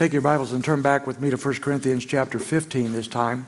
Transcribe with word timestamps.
Take 0.00 0.14
your 0.14 0.22
Bibles 0.22 0.54
and 0.54 0.64
turn 0.64 0.80
back 0.80 1.06
with 1.06 1.20
me 1.20 1.28
to 1.28 1.36
1 1.36 1.56
Corinthians 1.56 2.06
chapter 2.06 2.38
15 2.38 2.94
this 2.94 3.06
time. 3.06 3.46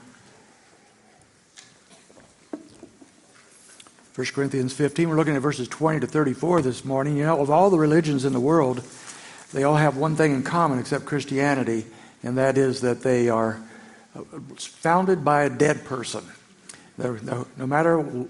1 4.15 4.27
Corinthians 4.35 4.75
15, 4.75 5.09
we're 5.09 5.17
looking 5.17 5.35
at 5.35 5.41
verses 5.41 5.67
20 5.67 6.01
to 6.01 6.07
34 6.07 6.61
this 6.61 6.85
morning. 6.85 7.17
You 7.17 7.25
know, 7.25 7.41
of 7.41 7.49
all 7.49 7.71
the 7.71 7.79
religions 7.79 8.27
in 8.27 8.35
the 8.35 8.39
world, 8.39 8.85
they 9.55 9.63
all 9.63 9.77
have 9.77 9.97
one 9.97 10.15
thing 10.15 10.35
in 10.35 10.43
common 10.43 10.79
except 10.79 11.07
Christianity, 11.07 11.87
and 12.23 12.37
that 12.37 12.59
is 12.59 12.83
that 12.83 13.01
they 13.01 13.31
are 13.31 13.59
uh, 14.15 14.21
founded 14.59 15.25
by 15.25 15.45
a 15.45 15.49
dead 15.49 15.87
person. 15.87 16.23
No, 16.99 17.47
no, 17.57 17.67
matter 17.67 18.27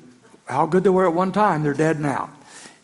how 0.47 0.67
good 0.67 0.85
they 0.85 0.91
were 0.91 1.09
at 1.09 1.15
one 1.15 1.33
time, 1.33 1.65
they're 1.65 1.75
dead 1.75 1.99
now. 1.99 2.31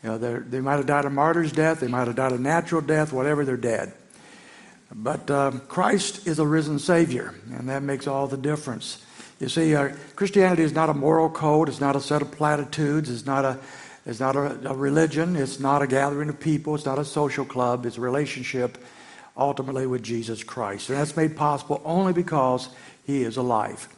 You 0.03 0.09
know, 0.09 0.19
they 0.19 0.61
might 0.61 0.79
have 0.79 0.87
died 0.87 1.05
a 1.05 1.11
martyr's 1.11 1.53
death, 1.53 1.79
they 1.79 1.87
might 1.87 2.09
have 2.09 2.17
died 2.17 2.33
a 2.33 2.39
natural 2.41 2.81
death, 2.81 3.13
whatever, 3.13 3.45
they're 3.45 3.57
dead. 3.57 3.93
But 4.95 5.31
um, 5.31 5.61
Christ 5.61 6.27
is 6.27 6.39
a 6.39 6.47
risen 6.47 6.79
Savior, 6.79 7.35
and 7.53 7.69
that 7.69 7.83
makes 7.83 8.07
all 8.07 8.27
the 8.27 8.37
difference. 8.37 9.05
You 9.39 9.49
see, 9.49 9.75
uh, 9.75 9.95
Christianity 10.17 10.63
is 10.63 10.73
not 10.73 10.89
a 10.89 10.95
moral 10.95 11.31
code, 11.31 11.69
it's 11.69 11.81
not 11.81 11.95
a 11.95 12.01
set 12.01 12.23
of 12.23 12.33
platitudes, 12.33 13.11
it's 13.11 13.27
not, 13.27 13.45
a, 13.45 13.59
it's 14.07 14.19
not 14.19 14.35
a, 14.35 14.71
a 14.71 14.75
religion, 14.75 15.37
it's 15.37 15.61
not 15.61 15.83
a 15.83 15.87
gathering 15.87 16.29
of 16.29 16.41
people, 16.41 16.75
it's 16.75 16.87
not 16.87 16.99
a 16.99 17.05
social 17.05 17.45
club, 17.45 17.87
it's 17.87 17.99
a 17.99 18.01
relationship 18.01 18.79
ultimately 19.37 19.87
with 19.87 20.03
Jesus 20.03 20.43
Christ. 20.43 20.89
And 20.89 20.99
that's 20.99 21.17
made 21.17 21.37
possible 21.37 21.81
only 21.85 22.13
because 22.13 22.71
He 23.05 23.23
is 23.23 23.37
alive. 23.37 23.89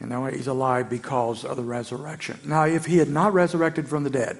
And 0.00 0.10
now 0.10 0.26
He's 0.26 0.48
alive 0.48 0.90
because 0.90 1.44
of 1.44 1.56
the 1.56 1.62
resurrection. 1.62 2.38
Now, 2.44 2.64
if 2.64 2.84
He 2.84 2.98
had 2.98 3.08
not 3.08 3.32
resurrected 3.32 3.88
from 3.88 4.04
the 4.04 4.10
dead, 4.10 4.38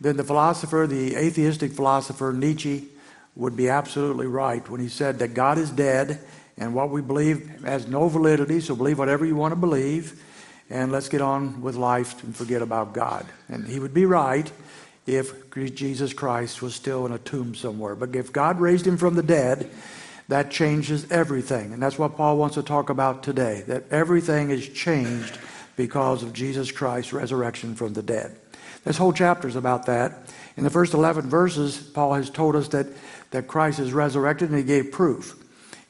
then 0.00 0.16
the 0.16 0.24
philosopher, 0.24 0.86
the 0.86 1.16
atheistic 1.16 1.72
philosopher 1.72 2.32
Nietzsche, 2.32 2.88
would 3.36 3.56
be 3.56 3.68
absolutely 3.68 4.26
right 4.26 4.68
when 4.68 4.80
he 4.80 4.88
said 4.88 5.18
that 5.18 5.34
God 5.34 5.58
is 5.58 5.70
dead 5.70 6.20
and 6.56 6.74
what 6.74 6.90
we 6.90 7.02
believe 7.02 7.64
has 7.64 7.86
no 7.86 8.08
validity, 8.08 8.60
so 8.60 8.76
believe 8.76 8.98
whatever 8.98 9.24
you 9.24 9.34
want 9.34 9.52
to 9.52 9.56
believe 9.56 10.22
and 10.70 10.90
let's 10.90 11.08
get 11.08 11.20
on 11.20 11.60
with 11.60 11.76
life 11.76 12.22
and 12.24 12.34
forget 12.34 12.62
about 12.62 12.94
God. 12.94 13.26
And 13.48 13.66
he 13.66 13.78
would 13.78 13.94
be 13.94 14.06
right 14.06 14.50
if 15.06 15.50
Jesus 15.74 16.12
Christ 16.12 16.62
was 16.62 16.74
still 16.74 17.04
in 17.06 17.12
a 17.12 17.18
tomb 17.18 17.54
somewhere. 17.54 17.94
But 17.94 18.16
if 18.16 18.32
God 18.32 18.60
raised 18.60 18.86
him 18.86 18.96
from 18.96 19.14
the 19.14 19.22
dead, 19.22 19.70
that 20.28 20.50
changes 20.50 21.10
everything. 21.10 21.72
And 21.72 21.82
that's 21.82 21.98
what 21.98 22.16
Paul 22.16 22.38
wants 22.38 22.54
to 22.54 22.62
talk 22.62 22.88
about 22.88 23.22
today 23.22 23.62
that 23.66 23.84
everything 23.90 24.50
is 24.50 24.68
changed 24.68 25.38
because 25.76 26.22
of 26.22 26.32
Jesus 26.32 26.70
Christ's 26.70 27.12
resurrection 27.12 27.74
from 27.74 27.92
the 27.92 28.02
dead. 28.02 28.36
This 28.84 28.98
whole 28.98 29.12
chapter 29.12 29.48
is 29.48 29.56
about 29.56 29.86
that. 29.86 30.30
In 30.56 30.64
the 30.64 30.70
first 30.70 30.94
11 30.94 31.28
verses, 31.28 31.78
Paul 31.78 32.14
has 32.14 32.30
told 32.30 32.54
us 32.54 32.68
that 32.68 32.86
that 33.34 33.48
Christ 33.48 33.80
is 33.80 33.92
resurrected, 33.92 34.50
and 34.50 34.56
he 34.56 34.64
gave 34.64 34.92
proof. 34.92 35.36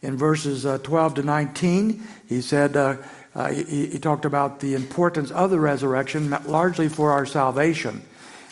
In 0.00 0.16
verses 0.16 0.64
uh, 0.64 0.78
12 0.78 1.16
to 1.16 1.22
19, 1.22 2.02
he 2.26 2.40
said, 2.40 2.74
uh, 2.74 2.96
uh, 3.34 3.50
he, 3.50 3.86
he, 3.86 3.98
talked 3.98 4.24
about 4.24 4.60
the 4.60 4.72
importance 4.72 5.30
of 5.30 5.50
the 5.50 5.60
resurrection, 5.60 6.34
largely 6.46 6.88
for 6.88 7.12
our 7.12 7.26
salvation. 7.26 8.00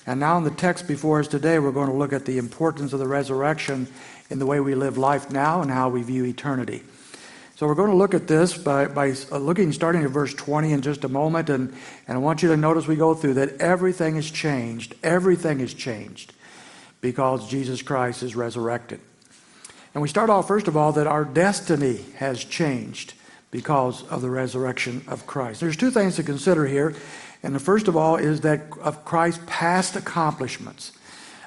And 0.06 0.20
now, 0.20 0.36
in 0.36 0.44
the 0.44 0.50
text 0.50 0.86
before 0.86 1.20
us 1.20 1.28
today, 1.28 1.58
we're 1.58 1.72
going 1.72 1.88
to 1.88 1.96
look 1.96 2.12
at 2.12 2.26
the 2.26 2.36
importance 2.36 2.92
of 2.92 2.98
the 2.98 3.08
resurrection 3.08 3.86
in 4.28 4.38
the 4.38 4.44
way 4.44 4.60
we 4.60 4.74
live 4.74 4.98
life 4.98 5.30
now 5.30 5.62
and 5.62 5.70
how 5.70 5.88
we 5.88 6.02
view 6.02 6.26
eternity. 6.26 6.82
So, 7.62 7.68
we're 7.68 7.76
going 7.76 7.90
to 7.90 7.96
look 7.96 8.12
at 8.12 8.26
this 8.26 8.58
by, 8.58 8.86
by 8.86 9.14
uh, 9.30 9.38
looking, 9.38 9.70
starting 9.70 10.02
at 10.02 10.10
verse 10.10 10.34
20 10.34 10.72
in 10.72 10.82
just 10.82 11.04
a 11.04 11.08
moment. 11.08 11.48
And, 11.48 11.72
and 12.08 12.16
I 12.16 12.18
want 12.18 12.42
you 12.42 12.48
to 12.48 12.56
notice 12.56 12.88
we 12.88 12.96
go 12.96 13.14
through 13.14 13.34
that 13.34 13.60
everything 13.60 14.16
is 14.16 14.28
changed. 14.28 14.96
Everything 15.04 15.60
is 15.60 15.72
changed 15.72 16.32
because 17.00 17.48
Jesus 17.48 17.80
Christ 17.80 18.24
is 18.24 18.34
resurrected. 18.34 19.00
And 19.94 20.02
we 20.02 20.08
start 20.08 20.28
off, 20.28 20.48
first 20.48 20.66
of 20.66 20.76
all, 20.76 20.90
that 20.94 21.06
our 21.06 21.24
destiny 21.24 22.04
has 22.16 22.44
changed 22.44 23.14
because 23.52 24.02
of 24.08 24.22
the 24.22 24.30
resurrection 24.30 25.04
of 25.06 25.28
Christ. 25.28 25.60
There's 25.60 25.76
two 25.76 25.92
things 25.92 26.16
to 26.16 26.24
consider 26.24 26.66
here. 26.66 26.96
And 27.44 27.54
the 27.54 27.60
first 27.60 27.86
of 27.86 27.96
all 27.96 28.16
is 28.16 28.40
that 28.40 28.76
of 28.80 29.04
Christ's 29.04 29.44
past 29.46 29.94
accomplishments. 29.94 30.90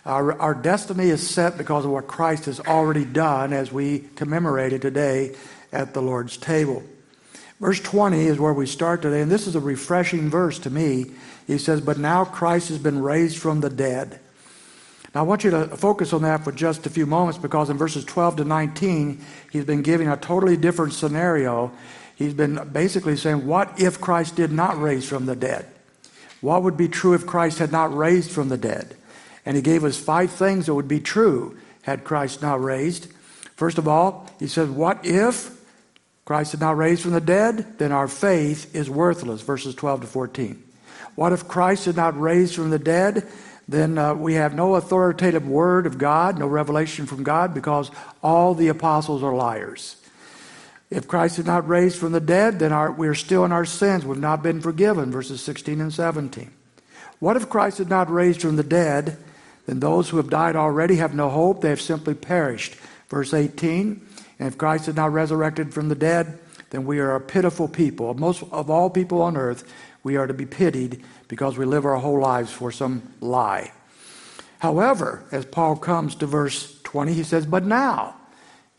Our, 0.06 0.40
our 0.40 0.54
destiny 0.54 1.10
is 1.10 1.30
set 1.30 1.58
because 1.58 1.84
of 1.84 1.92
what 1.92 2.08
Christ 2.08 2.46
has 2.46 2.62
already 2.62 3.04
done 3.04 3.52
as 3.52 3.70
we 3.70 4.00
commemorate 4.16 4.72
it 4.72 4.82
today 4.82 5.36
at 5.76 5.94
the 5.94 6.02
Lord's 6.02 6.38
table. 6.38 6.84
Verse 7.60 7.80
20 7.80 8.26
is 8.26 8.40
where 8.40 8.54
we 8.54 8.66
start 8.66 9.02
today, 9.02 9.22
and 9.22 9.32
this 9.32 9.48
is 9.48 9.56
a 9.56 9.60
refreshing 9.60 10.30
verse 10.30 10.60
to 10.60 10.70
me. 10.70 11.12
He 11.48 11.58
says, 11.58 11.82
But 11.82 11.98
now 11.98 12.26
Christ 12.26 12.70
has 12.70 12.80
been 12.80 13.02
raised 13.02 13.38
from 13.38 13.62
the 13.62 13.70
dead 13.70 14.20
now, 15.16 15.22
I 15.22 15.24
want 15.24 15.46
you 15.46 15.52
to 15.52 15.68
focus 15.68 16.12
on 16.12 16.24
that 16.24 16.44
for 16.44 16.52
just 16.52 16.86
a 16.86 16.90
few 16.90 17.06
moments 17.06 17.38
because 17.38 17.70
in 17.70 17.78
verses 17.78 18.04
12 18.04 18.36
to 18.36 18.44
19, 18.44 19.24
he's 19.50 19.64
been 19.64 19.82
giving 19.82 20.10
a 20.10 20.18
totally 20.18 20.58
different 20.58 20.92
scenario. 20.92 21.72
He's 22.18 22.34
been 22.34 22.70
basically 22.74 23.16
saying, 23.16 23.48
What 23.48 23.80
if 23.80 24.02
Christ 24.02 24.36
did 24.36 24.52
not 24.52 24.80
raise 24.80 25.08
from 25.08 25.26
the 25.26 25.36
dead? 25.36 25.68
What 26.42 26.64
would 26.64 26.76
be 26.76 26.90
true 26.90 27.14
if 27.14 27.26
Christ 27.26 27.60
had 27.60 27.72
not 27.72 27.96
raised 27.96 28.30
from 28.30 28.50
the 28.50 28.58
dead? 28.58 28.98
And 29.46 29.56
he 29.56 29.62
gave 29.62 29.86
us 29.86 29.98
five 29.98 30.32
things 30.32 30.66
that 30.66 30.76
would 30.76 30.90
be 30.90 31.00
true 31.00 31.58
had 31.84 32.04
Christ 32.04 32.42
not 32.42 32.62
raised. 32.62 33.08
First 33.56 33.78
of 33.78 33.88
all, 33.88 34.30
he 34.38 34.48
says, 34.48 34.70
What 34.70 35.06
if 35.06 35.55
Christ 36.26 36.54
had 36.54 36.62
not 36.62 36.78
raised 36.78 37.04
from 37.04 37.12
the 37.12 37.22
dead? 37.22 37.78
Then 37.78 37.92
our 37.92 38.08
faith 38.08 38.76
is 38.76 38.90
worthless. 38.90 39.42
Verses 39.42 39.76
12 39.76 40.02
to 40.02 40.08
14. 40.08 40.64
What 41.16 41.32
if 41.32 41.48
Christ 41.48 41.86
had 41.86 41.96
not 41.96 42.20
raised 42.20 42.56
from 42.56 42.72
the 42.72 42.80
dead? 42.80 43.28
then 43.68 43.98
uh, 43.98 44.14
we 44.14 44.36
have 44.36 44.54
no 44.54 44.76
authoritative 44.76 45.48
word 45.48 45.86
of 45.88 45.98
God, 45.98 46.38
no 46.38 46.48
revelation 46.48 47.06
from 47.06 47.24
God, 47.24 47.54
because 47.54 47.90
all 48.22 48.54
the 48.54 48.68
apostles 48.68 49.24
are 49.24 49.34
liars. 49.34 49.98
If 50.92 51.08
Christ 51.08 51.40
is 51.40 51.46
not 51.46 51.68
raised 51.68 51.98
from 51.98 52.12
the 52.12 52.20
dead, 52.20 52.60
then 52.60 52.72
our, 52.72 52.92
we're 52.92 53.16
still 53.16 53.44
in 53.44 53.52
our 53.52 53.66
sins. 53.66 54.06
We've 54.06 54.20
not 54.20 54.44
been 54.44 54.62
forgiven, 54.62 55.12
verses 55.12 55.42
16 55.42 55.82
and 55.82 55.92
17. 55.92 56.52
What 57.20 57.38
if 57.38 57.50
Christ 57.50 57.80
is 57.80 57.88
not 57.88 58.10
raised 58.10 58.42
from 58.42 58.56
the 58.56 58.64
dead? 58.64 59.18
Then 59.66 59.80
those 59.80 60.10
who 60.10 60.18
have 60.18 60.30
died 60.30 60.56
already 60.56 60.98
have 60.98 61.16
no 61.16 61.30
hope. 61.30 61.62
They 61.62 61.70
have 61.70 61.82
simply 61.82 62.14
perished. 62.14 62.76
Verse 63.10 63.34
18. 63.34 64.08
And 64.40 64.48
if 64.48 64.58
Christ 64.58 64.88
is 64.88 64.96
not 64.96 65.14
resurrected 65.14 65.74
from 65.74 65.90
the 65.90 65.96
dead, 65.96 66.40
then 66.70 66.86
we 66.86 67.00
are 67.00 67.16
a 67.16 67.22
pitiful 67.22 67.68
people. 67.68 68.14
Most 68.14 68.44
of 68.52 68.70
all 68.70 68.90
people 68.90 69.22
on 69.22 69.38
earth, 69.38 69.72
we 70.04 70.18
are 70.18 70.28
to 70.28 70.34
be 70.34 70.46
pitied 70.46 71.04
because 71.28 71.58
we 71.58 71.66
live 71.66 71.86
our 71.86 71.98
whole 71.98 72.20
lives 72.20 72.52
for 72.52 72.72
some 72.72 73.02
lie. 73.22 73.72
However, 74.60 75.24
as 75.32 75.46
Paul 75.46 75.76
comes 75.78 76.16
to 76.16 76.26
verse 76.26 76.80
20, 76.84 77.14
he 77.14 77.24
says, 77.24 77.46
But 77.46 77.66
now, 77.66 78.16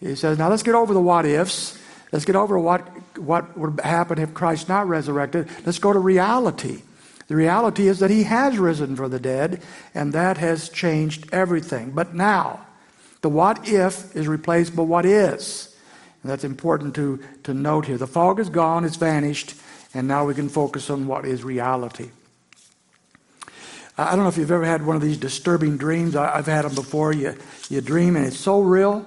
he 0.01 0.15
says, 0.15 0.39
Now 0.39 0.49
let's 0.49 0.63
get 0.63 0.75
over 0.75 0.93
the 0.93 1.01
what 1.01 1.27
ifs. 1.27 1.79
Let's 2.13 2.25
get 2.25 2.37
over 2.37 2.59
what, 2.59 2.87
what 3.19 3.57
would 3.59 3.81
happen 3.81 4.19
if 4.19 4.33
Christ 4.35 4.69
not 4.69 4.89
resurrected. 4.89 5.49
Let's 5.65 5.79
go 5.79 5.93
to 5.93 5.99
reality. 5.99 6.83
The 7.29 7.37
reality 7.37 7.89
is 7.89 7.99
that 7.99 8.11
he 8.11 8.23
has 8.23 8.59
risen 8.59 8.95
from 8.95 9.11
the 9.11 9.19
dead, 9.19 9.63
and 9.95 10.13
that 10.13 10.39
has 10.39 10.69
changed 10.69 11.29
everything. 11.33 11.91
But 11.91 12.15
now, 12.15 12.66
the 13.27 13.31
what 13.31 13.69
if 13.69 14.15
is 14.15 14.29
replaced 14.29 14.77
by 14.77 14.85
what 14.85 15.05
is. 15.05 15.75
And 16.23 16.31
that's 16.31 16.45
important 16.45 16.95
to, 16.95 17.19
to 17.43 17.53
note 17.53 17.85
here. 17.85 17.99
The 17.99 18.07
fog 18.07 18.39
is 18.39 18.49
gone, 18.49 18.85
it's 18.85 18.95
vanished, 18.95 19.57
and 19.95 20.07
now 20.07 20.25
we 20.25 20.35
can 20.35 20.49
focus 20.49 20.91
on 20.91 21.09
what 21.09 21.25
is 21.25 21.43
reality. 21.43 22.11
I 23.99 24.15
don't 24.15 24.23
know 24.23 24.29
if 24.29 24.39
you've 24.39 24.53
ever 24.53 24.65
had 24.65 24.87
one 24.87 24.95
of 24.95 25.03
these 25.03 25.17
disturbing 25.17 25.77
dreams. 25.77 26.15
I've 26.15 26.47
had 26.47 26.67
them 26.67 26.77
before. 26.77 27.13
You, 27.13 27.37
you 27.69 27.81
dream 27.81 28.15
and 28.15 28.25
it's 28.25 28.39
so 28.39 28.61
real 28.61 29.05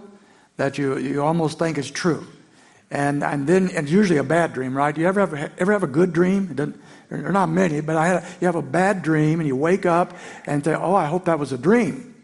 that 0.58 0.78
you, 0.78 0.98
you 0.98 1.24
almost 1.24 1.58
think 1.58 1.78
it's 1.78 1.90
true. 1.90 2.28
And, 2.92 3.24
and 3.24 3.48
then 3.48 3.70
it's 3.72 3.90
usually 3.90 4.20
a 4.20 4.24
bad 4.26 4.52
dream, 4.52 4.76
right? 4.76 4.98
You 4.98 5.08
ever 5.08 5.22
have, 5.22 5.54
ever 5.58 5.72
have 5.72 5.84
a 5.84 5.88
good 5.88 6.12
dream? 6.12 6.56
There 6.56 6.74
are 7.26 7.32
not 7.32 7.48
many, 7.48 7.80
but 7.80 7.96
I 7.96 8.08
had 8.08 8.24
a, 8.24 8.28
you 8.42 8.48
have 8.48 8.56
a 8.56 8.62
bad 8.62 9.02
dream 9.02 9.40
and 9.40 9.48
you 9.48 9.56
wake 9.56 9.86
up 9.86 10.14
and 10.46 10.62
say, 10.66 10.74
oh, 10.74 10.94
I 10.94 11.06
hope 11.06 11.24
that 11.24 11.40
was 11.40 11.54
a 11.54 11.58
dream. 11.58 12.16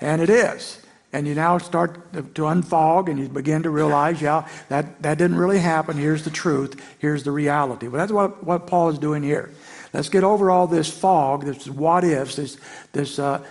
And 0.00 0.20
it 0.20 0.28
is. 0.28 0.80
And 1.16 1.26
you 1.26 1.34
now 1.34 1.56
start 1.56 2.12
to, 2.12 2.22
unfog 2.22 3.08
and 3.08 3.18
you 3.18 3.26
begin 3.30 3.62
to 3.62 3.70
realize, 3.70 4.20
yeah, 4.20 4.46
that, 4.68 5.00
that 5.02 5.16
didn't 5.16 5.38
really 5.38 5.58
happen. 5.58 5.96
Here's 5.96 6.24
the 6.24 6.30
truth. 6.30 6.78
Here's 6.98 7.22
the 7.22 7.30
reality. 7.30 7.88
But 7.88 7.96
that's 7.96 8.12
what, 8.12 8.44
what 8.44 8.66
Paul 8.66 8.90
is 8.90 8.98
doing 8.98 9.22
here. 9.22 9.50
Let's 9.94 10.10
get 10.10 10.24
over 10.24 10.50
all 10.50 10.66
this 10.66 10.90
fog, 10.90 11.46
this 11.46 11.66
what 11.70 12.04
ifs, 12.04 12.36
this, 12.36 12.58
this 12.92 13.18
uh, 13.18 13.42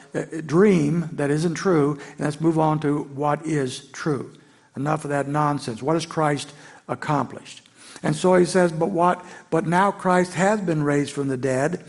dream 0.46 1.10
that 1.14 1.32
isn't 1.32 1.56
true, 1.56 1.98
and 2.12 2.20
let's 2.20 2.40
move 2.40 2.60
on 2.60 2.82
to 2.82 3.00
what 3.00 3.44
is 3.48 3.88
true. 3.88 4.32
Enough 4.78 5.06
of 5.06 5.10
that 5.10 5.28
nonsense. 5.28 5.82
What 5.82 5.96
has 5.96 6.06
Christ 6.06 6.54
accomplished? 6.88 7.68
And 8.04 8.16
so 8.16 8.36
he 8.36 8.46
says, 8.46 8.74
but 8.74 8.92
what? 8.92 9.26
But 9.50 9.66
now 9.66 9.90
Christ 9.90 10.36
has 10.36 10.62
been 10.62 10.84
raised 10.84 11.14
from 11.14 11.30
the 11.30 11.38
dead. 11.38 11.84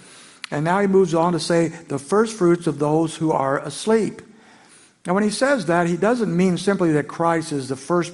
And 0.51 0.65
now 0.65 0.81
he 0.81 0.87
moves 0.87 1.13
on 1.13 1.35
to 1.35 1.39
say, 1.39 1.69
the 1.69 1.99
first 1.99 2.35
fruits 2.35 2.67
of 2.67 2.79
those 2.79 3.15
who 3.15 3.31
are 3.31 3.59
asleep. 3.59 4.23
Now, 5.07 5.15
when 5.15 5.23
he 5.23 5.31
says 5.31 5.67
that, 5.67 5.87
he 5.87 5.97
doesn't 5.97 6.37
mean 6.37 6.59
simply 6.59 6.93
that 6.93 7.07
Christ 7.07 7.53
is 7.53 7.69
the 7.69 7.77
first 7.77 8.13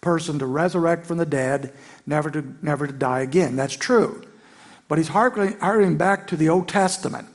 person 0.00 0.38
to 0.38 0.46
resurrect 0.46 1.04
from 1.04 1.18
the 1.18 1.26
dead, 1.26 1.74
never 2.06 2.30
to, 2.30 2.54
never 2.62 2.86
to 2.86 2.92
die 2.92 3.20
again. 3.20 3.56
That's 3.56 3.76
true. 3.76 4.24
But 4.88 4.98
he's 4.98 5.08
harkening 5.08 5.96
back 5.96 6.28
to 6.28 6.36
the 6.36 6.48
Old 6.48 6.68
Testament. 6.68 7.28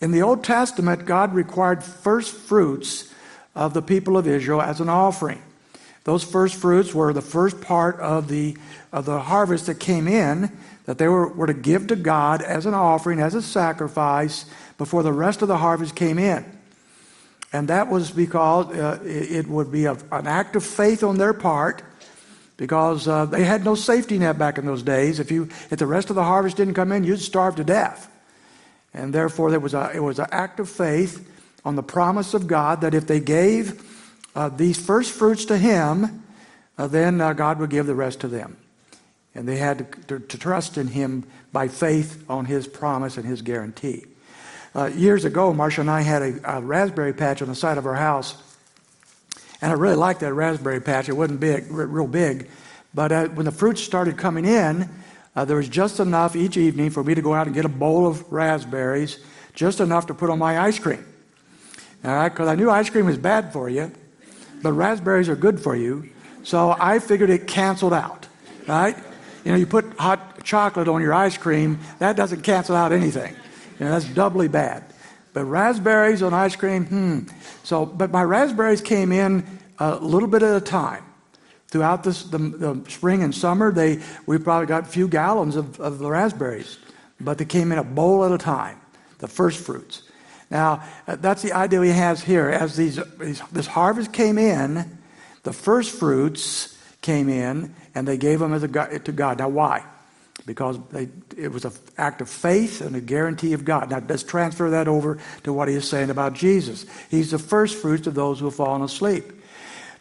In 0.00 0.10
the 0.10 0.22
Old 0.22 0.42
Testament, 0.42 1.04
God 1.04 1.34
required 1.34 1.84
first 1.84 2.34
fruits 2.34 3.12
of 3.54 3.74
the 3.74 3.82
people 3.82 4.16
of 4.16 4.26
Israel 4.26 4.62
as 4.62 4.80
an 4.80 4.88
offering. 4.88 5.42
those 6.04 6.24
first 6.24 6.54
fruits 6.54 6.94
were 6.94 7.12
the 7.12 7.20
first 7.20 7.60
part 7.60 8.00
of 8.00 8.28
the, 8.28 8.56
of 8.92 9.04
the 9.04 9.20
harvest 9.20 9.66
that 9.66 9.78
came 9.78 10.08
in, 10.08 10.50
that 10.86 10.96
they 10.96 11.06
were, 11.06 11.28
were 11.28 11.46
to 11.46 11.52
give 11.52 11.88
to 11.88 11.96
God 11.96 12.40
as 12.40 12.64
an 12.64 12.72
offering, 12.72 13.20
as 13.20 13.34
a 13.34 13.42
sacrifice, 13.42 14.46
before 14.78 15.02
the 15.02 15.12
rest 15.12 15.42
of 15.42 15.48
the 15.48 15.58
harvest 15.58 15.94
came 15.94 16.18
in. 16.18 16.57
And 17.52 17.68
that 17.68 17.88
was 17.88 18.10
because 18.10 18.66
uh, 18.74 19.00
it, 19.04 19.48
would 19.48 19.72
be 19.72 19.86
a, 19.86 19.96
an 20.12 20.26
act 20.26 20.54
of 20.54 20.64
faith 20.64 21.02
on 21.02 21.16
their 21.16 21.32
part 21.32 21.82
because 22.58 23.08
uh, 23.08 23.24
they 23.24 23.44
had 23.44 23.64
no 23.64 23.74
safety 23.74 24.18
net 24.18 24.36
back 24.36 24.58
in 24.58 24.66
those 24.66 24.82
days. 24.82 25.18
If, 25.18 25.30
you, 25.30 25.48
if 25.70 25.78
the 25.78 25.86
rest 25.86 26.10
of 26.10 26.16
the 26.16 26.24
harvest 26.24 26.56
didn't 26.56 26.74
come 26.74 26.92
in, 26.92 27.04
you'd 27.04 27.20
starve 27.20 27.56
to 27.56 27.64
death. 27.64 28.10
And 28.92 29.14
therefore, 29.14 29.50
there 29.50 29.60
was 29.60 29.74
a, 29.74 29.90
it 29.94 30.00
was 30.00 30.18
an 30.18 30.26
act 30.30 30.60
of 30.60 30.68
faith 30.68 31.26
on 31.64 31.76
the 31.76 31.82
promise 31.82 32.34
of 32.34 32.46
God 32.46 32.80
that 32.80 32.94
if 32.94 33.06
they 33.06 33.20
gave 33.20 33.82
uh, 34.34 34.48
these 34.48 34.78
first 34.78 35.12
fruits 35.12 35.44
to 35.46 35.56
Him, 35.56 36.24
uh, 36.76 36.86
then 36.86 37.20
uh, 37.20 37.32
God 37.32 37.58
would 37.58 37.70
give 37.70 37.86
the 37.86 37.94
rest 37.94 38.20
to 38.20 38.28
them. 38.28 38.56
And 39.34 39.46
they 39.46 39.56
had 39.56 39.78
to, 39.78 40.18
to, 40.18 40.26
to, 40.26 40.38
trust 40.38 40.78
in 40.78 40.88
Him 40.88 41.24
by 41.52 41.68
faith 41.68 42.24
on 42.28 42.46
His 42.46 42.66
promise 42.66 43.16
and 43.16 43.26
His 43.26 43.42
guarantee. 43.42 44.06
Uh, 44.78 44.86
years 44.94 45.24
ago, 45.24 45.52
Marcia 45.52 45.80
and 45.80 45.90
I 45.90 46.02
had 46.02 46.22
a, 46.22 46.58
a, 46.58 46.60
raspberry 46.60 47.12
patch 47.12 47.42
on 47.42 47.48
the 47.48 47.54
side 47.56 47.78
of 47.78 47.86
our 47.86 47.96
house. 47.96 48.36
And 49.60 49.72
I 49.72 49.74
really 49.74 49.96
liked 49.96 50.20
that 50.20 50.32
raspberry 50.32 50.80
patch. 50.80 51.08
It 51.08 51.14
wasn't 51.14 51.40
big, 51.40 51.68
real 51.68 52.06
big. 52.06 52.48
But 52.94 53.10
uh, 53.10 53.26
when 53.30 53.44
the 53.44 53.50
fruits 53.50 53.82
started 53.82 54.16
coming 54.16 54.44
in, 54.44 54.88
uh, 55.34 55.44
there 55.46 55.56
was 55.56 55.68
just 55.68 55.98
enough 55.98 56.36
each 56.36 56.56
evening 56.56 56.90
for 56.90 57.02
me 57.02 57.16
to 57.16 57.20
go 57.20 57.34
out 57.34 57.48
and 57.48 57.56
get 57.56 57.64
a 57.64 57.68
bowl 57.68 58.06
of 58.06 58.30
raspberries, 58.30 59.18
just 59.52 59.80
enough 59.80 60.06
to 60.06 60.14
put 60.14 60.30
on 60.30 60.38
my 60.38 60.60
ice 60.60 60.78
cream. 60.78 61.04
All 62.04 62.14
right, 62.14 62.28
because 62.28 62.46
I 62.46 62.54
knew 62.54 62.70
ice 62.70 62.88
cream 62.88 63.06
was 63.06 63.18
bad 63.18 63.52
for 63.52 63.68
you, 63.68 63.90
but 64.62 64.74
raspberries 64.74 65.28
are 65.28 65.34
good 65.34 65.58
for 65.58 65.74
you. 65.74 66.08
So 66.44 66.76
I 66.78 67.00
figured 67.00 67.30
it 67.30 67.48
canceled 67.48 67.94
out, 67.94 68.28
right? 68.68 68.96
You 69.44 69.50
know, 69.50 69.58
you 69.58 69.66
put 69.66 69.98
hot 69.98 70.44
chocolate 70.44 70.86
on 70.86 71.02
your 71.02 71.14
ice 71.14 71.36
cream, 71.36 71.80
that 71.98 72.14
doesn't 72.14 72.42
cancel 72.42 72.76
out 72.76 72.92
anything. 72.92 73.34
You 73.78 73.86
know, 73.86 73.92
that's 73.92 74.06
doubly 74.06 74.48
bad. 74.48 74.84
But 75.32 75.44
raspberries 75.44 76.22
on 76.22 76.34
ice 76.34 76.56
cream, 76.56 76.86
hmm. 76.86 77.18
So, 77.62 77.86
but 77.86 78.10
my 78.10 78.22
raspberries 78.22 78.80
came 78.80 79.12
in 79.12 79.46
a 79.78 79.96
little 79.96 80.28
bit 80.28 80.42
at 80.42 80.56
a 80.56 80.60
time. 80.60 81.04
Throughout 81.68 82.02
the, 82.02 82.10
the 82.10 82.90
spring 82.90 83.22
and 83.22 83.34
summer, 83.34 83.70
they, 83.70 84.00
we 84.26 84.38
probably 84.38 84.66
got 84.66 84.84
a 84.84 84.86
few 84.86 85.06
gallons 85.06 85.54
of, 85.54 85.78
of 85.80 85.98
the 85.98 86.10
raspberries, 86.10 86.78
but 87.20 87.36
they 87.36 87.44
came 87.44 87.72
in 87.72 87.78
a 87.78 87.84
bowl 87.84 88.24
at 88.24 88.32
a 88.32 88.38
time, 88.38 88.80
the 89.18 89.28
first 89.28 89.60
fruits. 89.60 90.02
Now, 90.50 90.82
uh, 91.06 91.16
that's 91.16 91.42
the 91.42 91.52
idea 91.52 91.82
he 91.82 91.90
has 91.90 92.24
here. 92.24 92.48
As 92.48 92.74
these, 92.76 92.98
these, 93.18 93.42
this 93.52 93.66
harvest 93.66 94.14
came 94.14 94.38
in, 94.38 94.98
the 95.42 95.52
first 95.52 95.90
fruits 95.90 96.76
came 97.02 97.28
in, 97.28 97.74
and 97.94 98.08
they 98.08 98.16
gave 98.16 98.38
them 98.38 98.54
as 98.54 98.62
a, 98.62 98.98
to 98.98 99.12
God. 99.12 99.38
Now, 99.38 99.50
why? 99.50 99.84
Because 100.48 100.78
they, 100.92 101.10
it 101.36 101.52
was 101.52 101.66
an 101.66 101.72
act 101.98 102.22
of 102.22 102.28
faith 102.30 102.80
and 102.80 102.96
a 102.96 103.02
guarantee 103.02 103.52
of 103.52 103.66
God. 103.66 103.90
Now, 103.90 104.02
let's 104.08 104.22
transfer 104.22 104.70
that 104.70 104.88
over 104.88 105.18
to 105.42 105.52
what 105.52 105.68
he 105.68 105.74
is 105.74 105.86
saying 105.86 106.08
about 106.08 106.32
Jesus. 106.32 106.86
He's 107.10 107.32
the 107.32 107.38
first 107.38 107.76
fruits 107.76 108.06
of 108.06 108.14
those 108.14 108.38
who 108.38 108.46
have 108.46 108.54
fallen 108.54 108.80
asleep. 108.80 109.30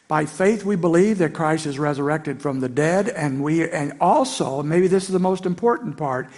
By 0.07 0.25
faith, 0.25 0.63
we 0.63 0.77
believe 0.77 1.17
that 1.17 1.33
Christ 1.33 1.65
is 1.65 1.77
resurrected 1.77 2.41
from 2.41 2.61
the 2.61 2.69
dead, 2.69 3.09
and 3.09 3.43
we, 3.43 3.69
and 3.69 3.97
also, 3.99 4.63
maybe 4.63 4.87
this 4.87 5.03
is 5.03 5.11
the 5.11 5.19
most 5.19 5.45
important 5.45 5.97
part, 5.97 6.29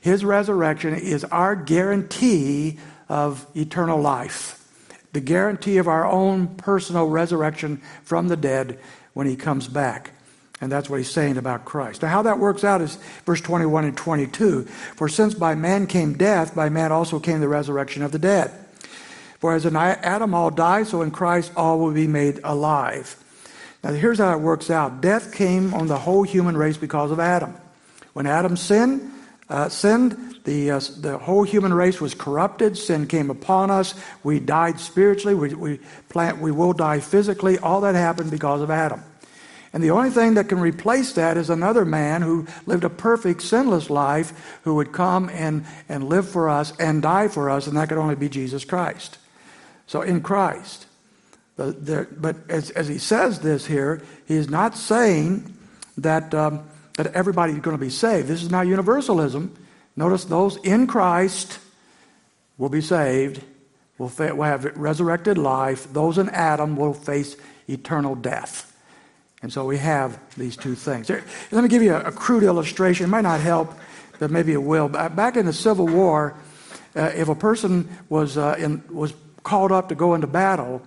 his 0.00 0.24
resurrection 0.24 0.94
is 0.94 1.24
our 1.24 1.54
guarantee 1.54 2.78
of 3.10 3.46
eternal 3.54 4.00
life, 4.00 4.66
the 5.12 5.20
guarantee 5.20 5.76
of 5.76 5.88
our 5.88 6.06
own 6.06 6.56
personal 6.56 7.06
resurrection 7.06 7.82
from 8.02 8.28
the 8.28 8.36
dead 8.36 8.78
when 9.12 9.26
he 9.26 9.36
comes 9.36 9.68
back. 9.68 10.12
And 10.60 10.72
that's 10.72 10.90
what 10.90 10.96
he's 10.96 11.10
saying 11.10 11.36
about 11.36 11.64
Christ. 11.64 12.02
Now, 12.02 12.08
how 12.08 12.22
that 12.22 12.38
works 12.40 12.64
out 12.64 12.80
is 12.80 12.96
verse 13.24 13.40
21 13.40 13.84
and 13.84 13.96
22. 13.96 14.64
For 14.96 15.08
since 15.08 15.34
by 15.34 15.54
man 15.54 15.86
came 15.86 16.14
death, 16.14 16.54
by 16.54 16.68
man 16.68 16.90
also 16.90 17.20
came 17.20 17.40
the 17.40 17.48
resurrection 17.48 18.02
of 18.02 18.10
the 18.10 18.18
dead. 18.18 18.50
For 19.38 19.54
as 19.54 19.64
in 19.66 19.76
Adam 19.76 20.34
all 20.34 20.50
die, 20.50 20.82
so 20.82 21.02
in 21.02 21.12
Christ 21.12 21.52
all 21.56 21.78
will 21.78 21.92
be 21.92 22.08
made 22.08 22.40
alive. 22.42 23.16
Now, 23.84 23.92
here's 23.92 24.18
how 24.18 24.32
it 24.32 24.40
works 24.40 24.70
out 24.70 25.00
death 25.00 25.32
came 25.32 25.72
on 25.74 25.86
the 25.86 25.98
whole 25.98 26.24
human 26.24 26.56
race 26.56 26.76
because 26.76 27.12
of 27.12 27.20
Adam. 27.20 27.54
When 28.12 28.26
Adam 28.26 28.56
sinned, 28.56 29.12
uh, 29.48 29.68
sinned, 29.68 30.40
the, 30.42 30.72
uh, 30.72 30.80
the 30.98 31.18
whole 31.18 31.44
human 31.44 31.72
race 31.72 32.00
was 32.00 32.14
corrupted. 32.14 32.76
Sin 32.76 33.06
came 33.06 33.30
upon 33.30 33.70
us. 33.70 33.94
We 34.24 34.40
died 34.40 34.80
spiritually. 34.80 35.34
We, 35.34 35.54
we, 35.54 35.80
plant, 36.08 36.38
we 36.38 36.50
will 36.50 36.72
die 36.72 36.98
physically. 36.98 37.58
All 37.58 37.82
that 37.82 37.94
happened 37.94 38.30
because 38.32 38.60
of 38.60 38.70
Adam. 38.70 39.02
And 39.72 39.82
the 39.82 39.90
only 39.90 40.10
thing 40.10 40.34
that 40.34 40.48
can 40.48 40.60
replace 40.60 41.12
that 41.12 41.36
is 41.36 41.50
another 41.50 41.84
man 41.84 42.22
who 42.22 42.46
lived 42.66 42.84
a 42.84 42.90
perfect, 42.90 43.42
sinless 43.42 43.90
life 43.90 44.58
who 44.64 44.74
would 44.76 44.92
come 44.92 45.28
and, 45.28 45.66
and 45.88 46.08
live 46.08 46.28
for 46.28 46.48
us 46.48 46.72
and 46.78 47.02
die 47.02 47.28
for 47.28 47.50
us, 47.50 47.66
and 47.66 47.76
that 47.76 47.88
could 47.88 47.98
only 47.98 48.14
be 48.14 48.28
Jesus 48.28 48.64
Christ. 48.64 49.18
So 49.86 50.02
in 50.02 50.20
Christ. 50.20 50.86
The, 51.56 51.72
the, 51.72 52.08
but 52.16 52.36
as, 52.48 52.70
as 52.70 52.86
he 52.88 52.98
says 52.98 53.40
this 53.40 53.66
here, 53.66 54.00
he 54.26 54.36
is 54.36 54.48
not 54.48 54.76
saying 54.76 55.54
that, 55.98 56.32
um, 56.32 56.62
that 56.96 57.08
everybody's 57.14 57.58
going 57.58 57.76
to 57.76 57.84
be 57.84 57.90
saved. 57.90 58.28
This 58.28 58.42
is 58.42 58.50
not 58.50 58.66
universalism. 58.66 59.54
Notice 59.96 60.24
those 60.24 60.56
in 60.58 60.86
Christ 60.86 61.58
will 62.56 62.68
be 62.68 62.80
saved, 62.80 63.42
will, 63.98 64.08
fa- 64.08 64.34
will 64.34 64.44
have 64.44 64.64
resurrected 64.76 65.36
life. 65.36 65.92
Those 65.92 66.16
in 66.16 66.28
Adam 66.28 66.76
will 66.76 66.94
face 66.94 67.36
eternal 67.68 68.14
death. 68.14 68.67
And 69.42 69.52
so 69.52 69.64
we 69.64 69.78
have 69.78 70.18
these 70.36 70.56
two 70.56 70.74
things. 70.74 71.10
Let 71.10 71.62
me 71.62 71.68
give 71.68 71.82
you 71.82 71.94
a, 71.94 72.04
a 72.04 72.12
crude 72.12 72.42
illustration. 72.42 73.04
It 73.04 73.08
might 73.08 73.22
not 73.22 73.40
help, 73.40 73.72
but 74.18 74.30
maybe 74.30 74.52
it 74.52 74.62
will. 74.62 74.88
Back 74.88 75.36
in 75.36 75.46
the 75.46 75.52
Civil 75.52 75.86
War, 75.86 76.34
uh, 76.96 77.12
if 77.14 77.28
a 77.28 77.34
person 77.34 77.88
was, 78.08 78.36
uh, 78.36 78.56
in, 78.58 78.82
was 78.90 79.14
called 79.44 79.70
up 79.70 79.88
to 79.90 79.94
go 79.94 80.14
into 80.14 80.26
battle, 80.26 80.82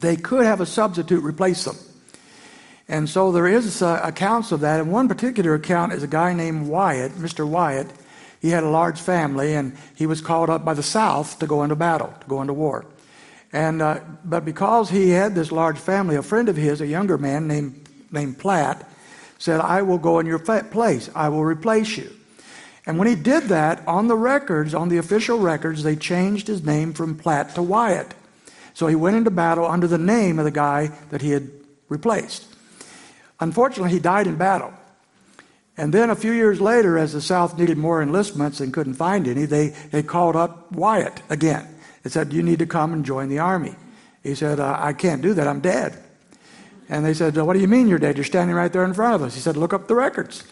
they 0.00 0.16
could 0.16 0.44
have 0.44 0.60
a 0.60 0.66
substitute 0.66 1.22
replace 1.24 1.64
them. 1.64 1.76
And 2.88 3.08
so 3.08 3.32
there 3.32 3.46
is 3.46 3.82
uh, 3.82 4.00
accounts 4.02 4.52
of 4.52 4.60
that. 4.60 4.80
And 4.80 4.90
one 4.90 5.08
particular 5.08 5.54
account 5.54 5.92
is 5.92 6.02
a 6.02 6.06
guy 6.06 6.32
named 6.32 6.68
Wyatt, 6.68 7.12
Mr. 7.12 7.46
Wyatt. 7.46 7.88
He 8.40 8.50
had 8.50 8.62
a 8.62 8.68
large 8.68 9.00
family, 9.00 9.54
and 9.54 9.76
he 9.94 10.06
was 10.06 10.20
called 10.20 10.48
up 10.48 10.64
by 10.64 10.74
the 10.74 10.82
South 10.82 11.38
to 11.40 11.46
go 11.46 11.62
into 11.62 11.76
battle, 11.76 12.14
to 12.20 12.26
go 12.26 12.40
into 12.40 12.52
war. 12.52 12.86
And, 13.52 13.80
uh, 13.80 14.00
but 14.24 14.44
because 14.44 14.90
he 14.90 15.10
had 15.10 15.34
this 15.34 15.50
large 15.50 15.78
family, 15.78 16.16
a 16.16 16.22
friend 16.22 16.48
of 16.48 16.56
his, 16.56 16.80
a 16.80 16.86
younger 16.86 17.16
man 17.16 17.48
named, 17.48 17.88
named 18.10 18.38
Platt, 18.38 18.88
said, 19.38 19.60
I 19.60 19.82
will 19.82 19.98
go 19.98 20.18
in 20.18 20.26
your 20.26 20.38
place. 20.38 21.08
I 21.14 21.28
will 21.28 21.44
replace 21.44 21.96
you. 21.96 22.12
And 22.86 22.98
when 22.98 23.08
he 23.08 23.14
did 23.14 23.44
that, 23.44 23.86
on 23.86 24.08
the 24.08 24.16
records, 24.16 24.74
on 24.74 24.88
the 24.88 24.98
official 24.98 25.38
records, 25.38 25.82
they 25.82 25.94
changed 25.94 26.46
his 26.46 26.64
name 26.64 26.92
from 26.92 27.16
Platt 27.16 27.54
to 27.54 27.62
Wyatt. 27.62 28.14
So 28.74 28.86
he 28.86 28.94
went 28.94 29.16
into 29.16 29.30
battle 29.30 29.66
under 29.66 29.86
the 29.86 29.98
name 29.98 30.38
of 30.38 30.44
the 30.44 30.50
guy 30.50 30.92
that 31.10 31.20
he 31.20 31.30
had 31.30 31.50
replaced. 31.88 32.46
Unfortunately, 33.40 33.92
he 33.92 33.98
died 33.98 34.26
in 34.26 34.36
battle. 34.36 34.72
And 35.76 35.94
then 35.94 36.10
a 36.10 36.16
few 36.16 36.32
years 36.32 36.60
later, 36.60 36.98
as 36.98 37.12
the 37.12 37.20
South 37.20 37.56
needed 37.58 37.78
more 37.78 38.02
enlistments 38.02 38.58
and 38.60 38.72
couldn't 38.72 38.94
find 38.94 39.28
any, 39.28 39.44
they, 39.44 39.68
they 39.90 40.02
called 40.02 40.34
up 40.34 40.72
Wyatt 40.72 41.22
again. 41.30 41.68
They 42.02 42.10
said, 42.10 42.32
You 42.32 42.42
need 42.42 42.58
to 42.60 42.66
come 42.66 42.92
and 42.92 43.04
join 43.04 43.28
the 43.28 43.38
army. 43.38 43.74
He 44.22 44.34
said, 44.34 44.60
uh, 44.60 44.76
I 44.78 44.92
can't 44.92 45.22
do 45.22 45.34
that. 45.34 45.46
I'm 45.46 45.60
dead. 45.60 46.02
And 46.88 47.04
they 47.04 47.14
said, 47.14 47.36
What 47.36 47.54
do 47.54 47.60
you 47.60 47.68
mean 47.68 47.88
you're 47.88 47.98
dead? 47.98 48.16
You're 48.16 48.24
standing 48.24 48.56
right 48.56 48.72
there 48.72 48.84
in 48.84 48.94
front 48.94 49.14
of 49.14 49.22
us. 49.22 49.34
He 49.34 49.40
said, 49.40 49.56
Look 49.56 49.72
up 49.72 49.88
the 49.88 49.94
records. 49.94 50.44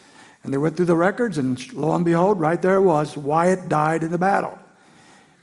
And 0.45 0.53
they 0.53 0.59
went 0.59 0.77
through 0.77 0.87
the 0.87 0.97
records, 0.97 1.39
and 1.39 1.73
lo 1.73 1.93
and 1.95 2.05
behold, 2.05 2.39
right 2.39 2.61
there 2.61 2.81
was 2.81 3.17
Wyatt 3.17 3.69
died 3.69 4.05
in 4.05 4.13
the 4.13 4.19
battle. 4.19 4.57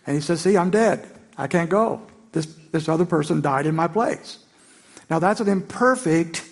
And 0.07 0.15
he 0.15 0.21
said, 0.21 0.39
See, 0.39 0.55
I'm 0.55 0.69
dead. 0.69 1.07
I 1.37 1.47
can't 1.47 1.69
go. 1.69 2.01
This, 2.31 2.45
this 2.71 2.87
other 2.87 3.05
person 3.05 3.41
died 3.41 3.65
in 3.65 3.75
my 3.75 3.87
place. 3.87 4.39
Now, 5.09 5.19
that's 5.19 5.39
an 5.39 5.49
imperfect 5.49 6.43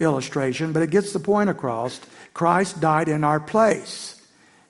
illustration, 0.00 0.72
but 0.72 0.82
it 0.82 0.90
gets 0.90 1.12
the 1.12 1.20
point 1.20 1.50
across. 1.50 2.00
Christ 2.34 2.80
died 2.80 3.08
in 3.08 3.24
our 3.24 3.40
place. 3.40 4.17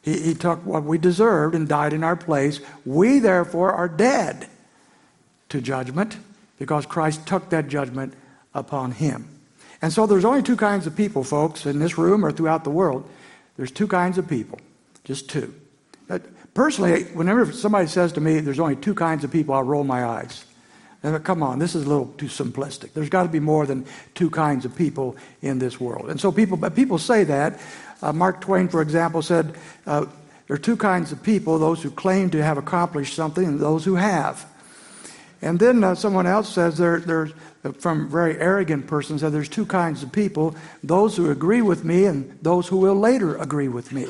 He, 0.03 0.21
he 0.21 0.35
took 0.35 0.65
what 0.65 0.85
we 0.85 0.99
deserved 0.99 1.55
and 1.55 1.69
died 1.69 1.93
in 1.93 2.05
our 2.05 2.17
place. 2.17 2.61
We, 2.85 3.19
therefore, 3.19 3.73
are 3.73 3.89
dead 3.89 4.49
to 5.49 5.61
judgment 5.61 6.17
because 6.59 6.87
Christ 6.87 7.27
took 7.27 7.51
that 7.51 7.69
judgment 7.69 8.15
upon 8.55 8.93
him. 8.93 9.29
And 9.81 9.93
so 9.93 10.07
there's 10.07 10.25
only 10.25 10.43
two 10.43 10.57
kinds 10.57 10.87
of 10.87 10.97
people, 10.97 11.23
folks, 11.23 11.67
in 11.67 11.79
this 11.79 11.97
room 11.97 12.25
or 12.25 12.33
throughout 12.33 12.65
the 12.65 12.71
world. 12.71 13.09
There's 13.57 13.71
two 13.71 13.87
kinds 13.87 14.19
of 14.19 14.29
people, 14.29 14.59
just 15.05 15.29
two. 15.29 15.55
Personally, 16.55 17.05
whenever 17.05 17.53
somebody 17.53 17.87
says 17.87 18.13
to 18.15 18.21
me, 18.21 18.41
there's 18.41 18.59
only 18.59 18.75
two 18.75 18.95
kinds 18.95 19.23
of 19.23 19.31
people, 19.31 19.55
I'll 19.55 19.63
roll 19.63 19.85
my 19.85 20.05
eyes. 20.05 20.45
And 21.05 21.23
come 21.23 21.45
on, 21.45 21.61
this 21.61 21.77
is 21.77 21.85
a 21.85 21.89
little 21.89 22.07
too 22.19 22.27
simplistic. 22.27 22.93
There's 22.93 23.09
got 23.09 23.23
to 23.23 23.29
be 23.29 23.39
more 23.39 23.67
than 23.67 23.87
two 24.15 24.31
kinds 24.31 24.65
of 24.65 24.75
people 24.75 25.17
in 25.41 25.61
this 25.61 25.79
world. 25.79 26.11
And 26.11 26.21
so 26.21 26.33
people, 26.33 26.59
people 26.71 26.99
say 26.99 27.23
that. 27.25 27.61
Uh, 28.01 28.13
Mark 28.13 28.41
Twain, 28.41 28.69
for 28.69 28.81
example, 28.81 29.23
said 29.23 29.55
uh, 29.87 30.07
there 30.47 30.55
are 30.55 30.59
two 30.59 30.77
kinds 30.77 31.13
of 31.13 31.23
people 31.23 31.59
those 31.59 31.83
who 31.83 31.91
claim 31.91 32.31
to 32.31 32.43
have 32.43 32.59
accomplished 32.59 33.15
something 33.15 33.45
and 33.45 33.61
those 33.61 33.85
who 33.85 33.97
have. 33.97 34.47
And 35.43 35.59
then 35.59 35.85
uh, 35.85 35.95
someone 35.95 36.27
else 36.27 36.49
says 36.53 36.79
there, 36.79 37.01
there's, 37.01 37.33
from 37.79 38.07
a 38.07 38.09
very 38.09 38.39
arrogant 38.39 38.87
person 38.87 39.19
said 39.19 39.33
there's 39.33 39.49
two 39.49 39.67
kinds 39.67 40.03
of 40.03 40.11
people 40.11 40.57
those 40.83 41.17
who 41.17 41.31
agree 41.31 41.63
with 41.63 41.85
me 41.85 42.07
and 42.07 42.39
those 42.43 42.67
who 42.67 42.77
will 42.77 42.97
later 42.97 43.37
agree 43.37 43.69
with 43.69 43.93
me. 43.93 44.07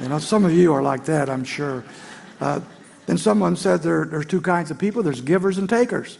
You 0.00 0.08
know, 0.08 0.18
some 0.18 0.44
of 0.44 0.52
you 0.52 0.72
are 0.72 0.82
like 0.82 1.04
that, 1.06 1.28
I'm 1.28 1.44
sure. 1.44 1.84
Uh, 2.40 2.60
then 3.06 3.18
someone 3.18 3.56
said 3.56 3.82
there, 3.82 4.04
there's 4.04 4.26
two 4.26 4.40
kinds 4.40 4.70
of 4.70 4.78
people 4.78 5.02
there's 5.02 5.20
givers 5.20 5.58
and 5.58 5.68
takers. 5.68 6.18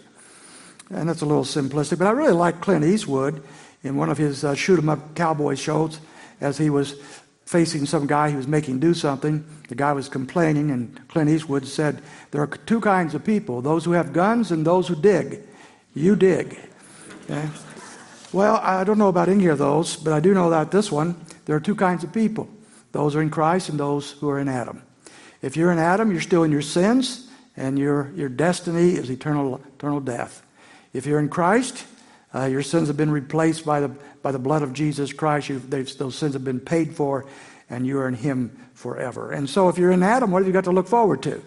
And 0.91 1.09
that's 1.09 1.23
a 1.23 1.27
little 1.27 1.45
simplistic, 1.45 1.99
but 1.99 2.07
I 2.07 2.11
really 2.11 2.33
like 2.33 2.61
Clint 2.61 2.85
Eastwood 2.85 3.43
in 3.83 3.97
one 3.97 4.11
of 4.11 4.19
his 4.19 4.45
uh, 4.45 4.55
shoot 4.55 4.79
'em 4.79 4.89
up 4.89 5.15
cowboy 5.15 5.55
shows 5.55 5.99
as 6.43 6.59
he 6.59 6.69
was 6.69 6.97
facing 7.47 7.87
some 7.87 8.07
guy 8.07 8.31
he 8.31 8.37
was 8.37 8.49
making 8.49 8.81
do 8.81 8.95
something. 8.95 9.45
The 9.69 9.75
guy 9.75 9.93
was 9.93 10.09
complaining, 10.09 10.71
and 10.71 11.09
Clint 11.09 11.31
Eastwood 11.31 11.67
said, 11.67 12.03
There 12.31 12.43
are 12.43 12.47
two 12.47 12.81
kinds 12.81 13.15
of 13.15 13.25
people 13.25 13.63
those 13.63 13.85
who 13.85 13.93
have 13.93 14.13
guns 14.13 14.51
and 14.51 14.67
those 14.67 14.89
who 14.89 14.97
dig. 14.97 15.43
You 15.95 16.17
dig. 16.17 16.59
Okay? 17.25 17.49
Well, 18.33 18.57
I 18.63 18.85
don't 18.85 18.99
know 18.99 19.09
about 19.09 19.29
any 19.29 19.47
of 19.47 19.59
those, 19.59 19.97
but 19.97 20.13
I 20.13 20.21
do 20.21 20.33
know 20.33 20.51
that 20.51 20.71
this 20.71 20.91
one, 20.91 21.17
there 21.45 21.55
are 21.55 21.61
two 21.61 21.75
kinds 21.75 22.05
of 22.05 22.13
people 22.13 22.49
those 22.93 23.17
are 23.17 23.23
in 23.23 23.31
Christ 23.31 23.71
and 23.71 23.81
those 23.81 24.13
who 24.13 24.29
are 24.29 24.39
in 24.39 24.49
Adam. 24.49 24.83
If 25.41 25.57
you're 25.57 25.73
in 25.73 25.79
Adam, 25.79 26.11
you're 26.11 26.21
still 26.21 26.45
in 26.45 26.53
your 26.53 26.63
sins, 26.63 27.29
and 27.57 27.79
your, 27.79 28.13
your 28.15 28.29
destiny 28.29 28.93
is 28.93 29.11
eternal, 29.11 29.61
eternal 29.77 30.01
death. 30.01 30.43
If 30.93 31.07
you're 31.07 31.19
in 31.19 31.29
Christ, 31.29 31.85
uh, 32.35 32.45
your 32.47 32.63
sins 32.63 32.89
have 32.89 32.97
been 32.97 33.11
replaced 33.11 33.65
by 33.65 33.81
the, 33.81 33.89
by 34.23 34.33
the 34.33 34.39
blood 34.39 34.63
of 34.63 34.73
Jesus 34.73 35.13
Christ. 35.13 35.51
those 35.71 36.15
sins 36.17 36.33
have 36.33 36.45
been 36.45 36.61
paid 36.61 36.95
for, 36.95 37.27
and 37.69 37.87
you 37.87 37.99
are 37.99 38.09
in 38.09 38.15
Him 38.15 38.57
forever. 38.75 39.33
And 39.33 39.49
so, 39.49 39.69
if 39.69 39.79
you're 39.79 39.93
in 39.93 40.03
Adam, 40.03 40.31
what 40.31 40.41
have 40.41 40.47
you 40.47 40.53
got 40.53 40.65
to 40.65 40.73
look 40.73 40.89
forward 40.89 41.23
to? 41.23 41.43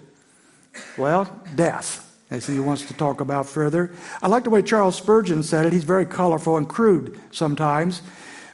Well, 0.97 1.29
death 1.55 2.01
as 2.31 2.47
he 2.47 2.59
wants 2.59 2.85
to 2.85 2.93
talk 2.93 3.21
about 3.21 3.47
further. 3.47 3.91
I 4.21 4.27
like 4.27 4.43
the 4.43 4.49
way 4.49 4.61
Charles 4.61 4.95
Spurgeon 4.95 5.43
said 5.43 5.65
it. 5.65 5.73
He's 5.73 5.83
very 5.83 6.05
colorful 6.05 6.57
and 6.57 6.67
crude 6.67 7.19
sometimes. 7.31 8.01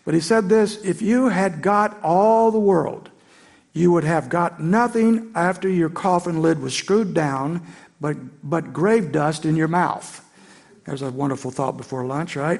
But 0.04 0.14
he 0.14 0.20
said 0.20 0.50
this 0.50 0.84
if 0.84 1.02
you 1.02 1.30
had 1.30 1.62
got 1.62 2.02
all 2.04 2.52
the 2.52 2.60
world, 2.60 3.10
you 3.74 3.92
would 3.92 4.04
have 4.04 4.30
got 4.30 4.62
nothing 4.62 5.32
after 5.36 5.70
your 5.70 5.90
coffin 5.90 6.42
lid 6.42 6.60
was 6.60 6.76
screwed 6.76 7.14
down 7.14 7.66
but, 8.02 8.18
but 8.44 8.74
grave 8.74 9.12
dust 9.12 9.46
in 9.46 9.56
your 9.56 9.68
mouth. 9.68 10.21
There's 10.92 11.04
a 11.04 11.10
wonderful 11.10 11.52
thought 11.52 11.78
before 11.78 12.06
lunch, 12.06 12.36
right? 12.36 12.60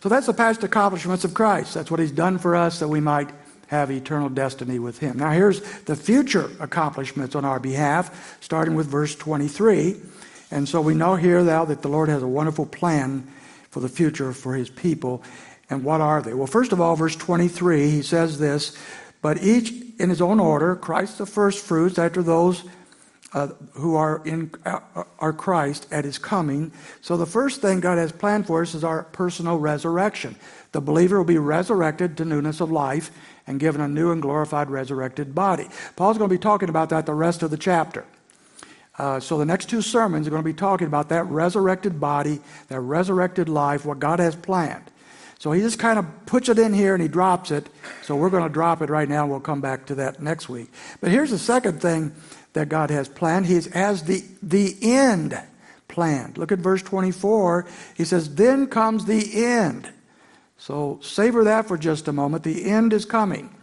So 0.00 0.08
that's 0.08 0.26
the 0.26 0.32
past 0.32 0.62
accomplishments 0.62 1.24
of 1.24 1.34
Christ. 1.34 1.74
That's 1.74 1.90
what 1.90 1.98
he's 1.98 2.12
done 2.12 2.38
for 2.38 2.54
us 2.54 2.78
that 2.78 2.86
we 2.86 3.00
might 3.00 3.30
have 3.66 3.90
eternal 3.90 4.28
destiny 4.28 4.78
with 4.78 5.00
him. 5.00 5.18
Now, 5.18 5.32
here's 5.32 5.60
the 5.80 5.96
future 5.96 6.48
accomplishments 6.60 7.34
on 7.34 7.44
our 7.44 7.58
behalf, 7.58 8.38
starting 8.40 8.76
with 8.76 8.86
verse 8.86 9.16
23. 9.16 9.96
And 10.52 10.68
so 10.68 10.80
we 10.80 10.94
know 10.94 11.16
here 11.16 11.42
now 11.42 11.64
that 11.64 11.82
the 11.82 11.88
Lord 11.88 12.08
has 12.08 12.22
a 12.22 12.28
wonderful 12.28 12.66
plan 12.66 13.26
for 13.70 13.80
the 13.80 13.88
future 13.88 14.32
for 14.32 14.54
his 14.54 14.70
people. 14.70 15.24
And 15.68 15.82
what 15.82 16.00
are 16.00 16.22
they? 16.22 16.32
Well, 16.32 16.46
first 16.46 16.70
of 16.70 16.80
all, 16.80 16.94
verse 16.94 17.16
23, 17.16 17.90
he 17.90 18.02
says 18.02 18.38
this 18.38 18.78
But 19.20 19.42
each 19.42 19.72
in 19.98 20.10
his 20.10 20.22
own 20.22 20.38
order, 20.38 20.76
Christ 20.76 21.18
the 21.18 21.26
first 21.26 21.66
fruits, 21.66 21.98
after 21.98 22.22
those 22.22 22.62
uh, 23.34 23.48
who 23.72 23.96
are 23.96 24.22
in 24.24 24.50
uh, 24.64 24.80
are 25.18 25.32
Christ 25.32 25.86
at 25.90 26.04
his 26.04 26.18
coming. 26.18 26.72
So 27.00 27.16
the 27.16 27.26
first 27.26 27.60
thing 27.62 27.80
God 27.80 27.98
has 27.98 28.12
planned 28.12 28.46
for 28.46 28.62
us 28.62 28.74
is 28.74 28.84
our 28.84 29.04
personal 29.04 29.58
resurrection. 29.58 30.36
The 30.72 30.80
believer 30.80 31.18
will 31.18 31.24
be 31.24 31.38
resurrected 31.38 32.16
to 32.18 32.24
newness 32.24 32.60
of 32.60 32.70
life 32.70 33.10
and 33.46 33.58
given 33.58 33.80
a 33.80 33.88
new 33.88 34.10
and 34.10 34.22
glorified 34.22 34.70
resurrected 34.70 35.34
body. 35.34 35.68
Paul's 35.96 36.18
going 36.18 36.28
to 36.28 36.34
be 36.34 36.42
talking 36.42 36.68
about 36.68 36.90
that 36.90 37.06
the 37.06 37.14
rest 37.14 37.42
of 37.42 37.50
the 37.50 37.56
chapter. 37.56 38.04
Uh, 38.98 39.18
so 39.18 39.38
the 39.38 39.46
next 39.46 39.70
two 39.70 39.80
sermons 39.80 40.26
are 40.26 40.30
going 40.30 40.42
to 40.42 40.48
be 40.48 40.52
talking 40.52 40.86
about 40.86 41.08
that 41.08 41.24
resurrected 41.24 41.98
body, 41.98 42.40
that 42.68 42.80
resurrected 42.80 43.48
life, 43.48 43.84
what 43.84 43.98
God 43.98 44.18
has 44.18 44.36
planned. 44.36 44.84
So 45.38 45.50
he 45.50 45.60
just 45.60 45.78
kind 45.78 45.98
of 45.98 46.06
puts 46.26 46.48
it 46.48 46.58
in 46.58 46.72
here 46.72 46.94
and 46.94 47.02
he 47.02 47.08
drops 47.08 47.50
it. 47.50 47.66
So 48.02 48.14
we're 48.14 48.30
going 48.30 48.44
to 48.44 48.48
drop 48.48 48.80
it 48.80 48.90
right 48.90 49.08
now. 49.08 49.26
We'll 49.26 49.40
come 49.40 49.60
back 49.60 49.86
to 49.86 49.94
that 49.96 50.22
next 50.22 50.48
week. 50.48 50.70
But 51.00 51.10
here's 51.10 51.30
the 51.30 51.38
second 51.38 51.82
thing 51.82 52.14
that 52.52 52.68
God 52.68 52.90
has 52.90 53.08
planned. 53.08 53.46
He 53.46 53.56
as 53.72 54.04
the, 54.04 54.24
the 54.42 54.76
end 54.82 55.40
planned. 55.88 56.38
Look 56.38 56.52
at 56.52 56.58
verse 56.58 56.82
24. 56.82 57.66
He 57.96 58.04
says, 58.04 58.34
Then 58.34 58.66
comes 58.66 59.04
the 59.04 59.44
end. 59.44 59.88
So 60.58 61.00
savor 61.02 61.44
that 61.44 61.66
for 61.66 61.76
just 61.76 62.08
a 62.08 62.12
moment. 62.12 62.44
The 62.44 62.64
end 62.64 62.92
is 62.92 63.04
coming. 63.04 63.54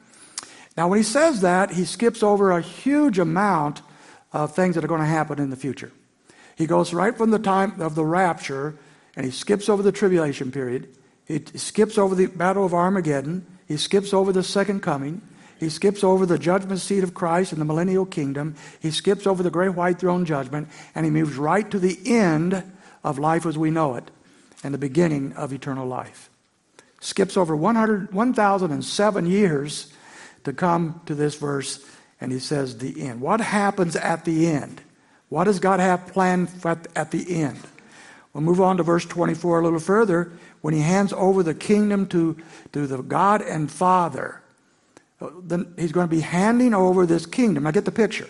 Now, 0.75 0.87
when 0.87 0.99
he 0.99 1.03
says 1.03 1.41
that, 1.41 1.71
he 1.71 1.85
skips 1.85 2.23
over 2.23 2.51
a 2.51 2.61
huge 2.61 3.19
amount 3.19 3.81
of 4.31 4.55
things 4.55 4.75
that 4.75 4.83
are 4.83 4.87
going 4.87 5.01
to 5.01 5.07
happen 5.07 5.39
in 5.39 5.49
the 5.49 5.55
future. 5.55 5.91
He 6.55 6.67
goes 6.67 6.93
right 6.93 7.17
from 7.17 7.31
the 7.31 7.39
time 7.39 7.79
of 7.81 7.95
the 7.95 8.05
rapture 8.05 8.77
and 9.15 9.25
he 9.25 9.31
skips 9.31 9.69
over 9.69 9.81
the 9.81 9.91
tribulation 9.91 10.51
period. 10.51 10.87
He 11.25 11.39
skips 11.55 11.97
over 11.97 12.15
the 12.15 12.27
battle 12.27 12.65
of 12.65 12.73
Armageddon. 12.73 13.45
He 13.67 13.77
skips 13.77 14.13
over 14.13 14.31
the 14.31 14.43
second 14.43 14.81
coming. 14.81 15.21
He 15.59 15.69
skips 15.69 16.03
over 16.03 16.25
the 16.25 16.39
judgment 16.39 16.79
seat 16.79 17.03
of 17.03 17.13
Christ 17.13 17.53
in 17.53 17.59
the 17.59 17.65
millennial 17.65 18.05
kingdom. 18.05 18.55
He 18.79 18.91
skips 18.91 19.27
over 19.27 19.43
the 19.43 19.51
great 19.51 19.75
white 19.75 19.99
throne 19.99 20.25
judgment. 20.25 20.69
And 20.95 21.05
he 21.05 21.11
moves 21.11 21.35
right 21.35 21.69
to 21.69 21.79
the 21.79 21.99
end 22.05 22.63
of 23.03 23.19
life 23.19 23.45
as 23.45 23.57
we 23.57 23.71
know 23.71 23.95
it 23.95 24.09
and 24.63 24.73
the 24.73 24.77
beginning 24.77 25.33
of 25.33 25.53
eternal 25.53 25.87
life 25.87 26.29
skips 26.99 27.37
over 27.37 27.55
100, 27.55 28.13
1,007 28.13 29.25
years 29.25 29.93
to 30.43 30.53
come 30.53 31.01
to 31.05 31.15
this 31.15 31.35
verse, 31.35 31.85
and 32.21 32.31
he 32.31 32.39
says, 32.39 32.77
the 32.77 33.01
end. 33.01 33.21
What 33.21 33.41
happens 33.41 33.95
at 33.95 34.25
the 34.25 34.47
end? 34.47 34.81
What 35.29 35.45
does 35.45 35.59
God 35.59 35.79
have 35.79 36.07
planned 36.07 36.49
at 36.95 37.11
the 37.11 37.41
end? 37.41 37.59
We'll 38.33 38.43
move 38.43 38.61
on 38.61 38.77
to 38.77 38.83
verse 38.83 39.05
24 39.05 39.59
a 39.59 39.63
little 39.63 39.79
further. 39.79 40.31
When 40.61 40.73
he 40.73 40.81
hands 40.81 41.13
over 41.13 41.41
the 41.41 41.53
kingdom 41.53 42.07
to, 42.07 42.37
to 42.73 42.87
the 42.87 43.01
God 43.01 43.41
and 43.41 43.71
Father, 43.71 44.41
he's 45.77 45.91
going 45.91 46.07
to 46.07 46.15
be 46.15 46.21
handing 46.21 46.73
over 46.73 47.05
this 47.05 47.25
kingdom. 47.25 47.63
Now 47.63 47.71
get 47.71 47.85
the 47.85 47.91
picture. 47.91 48.27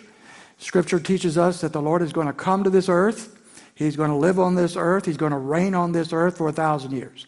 Scripture 0.58 1.00
teaches 1.00 1.38
us 1.38 1.60
that 1.60 1.72
the 1.72 1.80
Lord 1.80 2.02
is 2.02 2.12
going 2.12 2.26
to 2.26 2.32
come 2.32 2.64
to 2.64 2.70
this 2.70 2.88
earth. 2.88 3.36
He's 3.74 3.96
going 3.96 4.10
to 4.10 4.16
live 4.16 4.38
on 4.38 4.56
this 4.56 4.76
earth. 4.76 5.06
He's 5.06 5.16
going 5.16 5.32
to 5.32 5.38
reign 5.38 5.74
on 5.74 5.92
this 5.92 6.12
earth 6.12 6.36
for 6.36 6.48
a 6.48 6.52
thousand 6.52 6.92
years. 6.92 7.26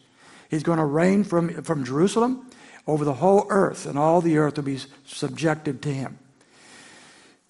He's 0.51 0.63
going 0.63 0.79
to 0.79 0.85
reign 0.85 1.25
from, 1.25 1.63
from 1.63 1.85
Jerusalem 1.85 2.51
over 2.87 3.05
the 3.05 3.15
whole 3.15 3.47
earth, 3.49 3.87
and 3.87 3.99
all 3.99 4.21
the 4.21 4.37
earth 4.37 4.57
will 4.57 4.65
be 4.65 4.79
subjected 5.07 5.81
to 5.83 5.89
him. 5.89 6.19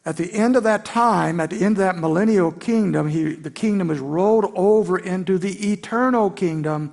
At 0.04 0.16
the 0.16 0.33
end 0.33 0.57
of 0.57 0.64
that 0.64 0.85
time, 0.85 1.40
at 1.40 1.50
the 1.50 1.64
end 1.64 1.78
of 1.78 1.85
that 1.85 1.97
millennial 1.97 2.52
kingdom, 2.52 3.09
he, 3.09 3.35
the 3.35 3.50
kingdom 3.50 3.90
is 3.90 3.99
rolled 3.99 4.52
over 4.54 4.99
into 4.99 5.38
the 5.38 5.73
eternal 5.73 6.31
kingdom 6.31 6.92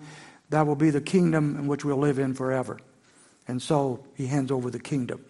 that 0.49 0.65
will 0.65 0.75
be 0.75 0.89
the 0.89 1.01
kingdom 1.01 1.55
in 1.57 1.67
which 1.67 1.85
we'll 1.85 1.97
live 1.97 2.19
in 2.19 2.33
forever. 2.33 2.79
And 3.49 3.61
so 3.61 4.05
he 4.15 4.27
hands 4.27 4.49
over 4.49 4.69
the 4.69 4.79
kingdom. 4.79 5.25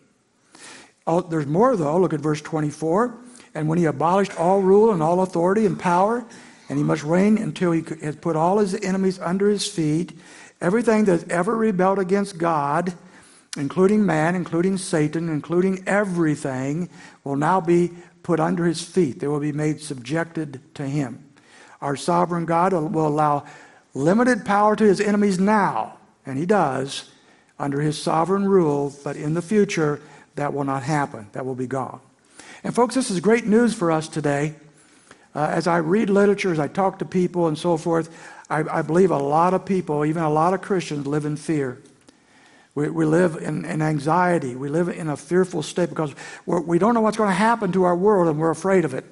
Oh, 1.07 1.21
there's 1.21 1.47
more, 1.47 1.75
though. 1.75 1.97
Look 1.97 2.13
at 2.13 2.19
verse 2.19 2.41
24. 2.41 3.17
And 3.55 3.67
when 3.67 3.79
he 3.79 3.85
abolished 3.85 4.37
all 4.39 4.61
rule 4.61 4.91
and 4.91 5.01
all 5.01 5.21
authority 5.21 5.65
and 5.65 5.79
power, 5.79 6.23
and 6.69 6.77
he 6.77 6.83
must 6.83 7.03
reign 7.03 7.39
until 7.39 7.71
he 7.71 7.83
has 8.03 8.15
put 8.15 8.35
all 8.35 8.59
his 8.59 8.75
enemies 8.75 9.17
under 9.17 9.49
his 9.49 9.65
feet, 9.65 10.13
Everything 10.61 11.05
that's 11.05 11.23
ever 11.29 11.55
rebelled 11.55 11.99
against 11.99 12.37
God, 12.37 12.93
including 13.55 14.05
man, 14.05 14.35
including 14.35 14.77
Satan, 14.77 15.29
including 15.29 15.83
everything, 15.87 16.89
will 17.23 17.37
now 17.37 17.61
be 17.61 17.91
put 18.23 18.39
under 18.41 18.65
his 18.65 18.81
feet. 18.81 19.19
They 19.19 19.27
will 19.27 19.39
be 19.39 19.53
made 19.53 19.81
subjected 19.81 20.59
to 20.75 20.85
him. 20.85 21.23
Our 21.81 21.95
sovereign 21.95 22.45
God 22.45 22.73
will 22.73 23.07
allow 23.07 23.45
limited 23.93 24.43
power 24.43 24.75
to 24.75 24.83
his 24.83 24.99
enemies 24.99 25.39
now, 25.39 25.97
and 26.25 26.37
he 26.37 26.45
does, 26.45 27.09
under 27.59 27.81
his 27.81 28.01
sovereign 28.01 28.47
rule, 28.47 28.95
but 29.03 29.15
in 29.15 29.33
the 29.33 29.41
future, 29.41 30.01
that 30.35 30.53
will 30.53 30.63
not 30.63 30.83
happen. 30.83 31.27
That 31.33 31.45
will 31.45 31.55
be 31.55 31.67
gone. 31.67 31.99
And, 32.63 32.73
folks, 32.73 32.95
this 32.95 33.11
is 33.11 33.19
great 33.19 33.45
news 33.45 33.73
for 33.73 33.91
us 33.91 34.07
today. 34.07 34.55
Uh, 35.35 35.45
as 35.51 35.67
I 35.67 35.77
read 35.77 36.09
literature, 36.09 36.51
as 36.51 36.59
I 36.59 36.67
talk 36.67 36.99
to 36.99 37.05
people 37.05 37.47
and 37.47 37.57
so 37.57 37.77
forth, 37.77 38.09
I, 38.49 38.79
I 38.79 38.81
believe 38.81 39.11
a 39.11 39.17
lot 39.17 39.53
of 39.53 39.65
people, 39.65 40.05
even 40.05 40.23
a 40.23 40.29
lot 40.29 40.53
of 40.53 40.61
Christians, 40.61 41.05
live 41.05 41.25
in 41.25 41.35
fear. 41.35 41.81
We, 42.75 42.89
we 42.89 43.05
live 43.05 43.35
in, 43.35 43.65
in, 43.65 43.81
anxiety. 43.81 44.55
We 44.55 44.69
live 44.69 44.89
in 44.89 45.09
a 45.09 45.17
fearful 45.17 45.61
state 45.61 45.89
because 45.89 46.15
we're, 46.45 46.61
we 46.61 46.79
do 46.79 46.87
not 46.87 46.93
know 46.93 47.01
what's 47.01 47.17
going 47.17 47.29
to 47.29 47.35
happen 47.35 47.71
to 47.73 47.83
our 47.83 47.95
world 47.95 48.27
and 48.27 48.39
we're 48.39 48.49
afraid 48.49 48.85
of 48.85 48.93
it. 48.93 49.05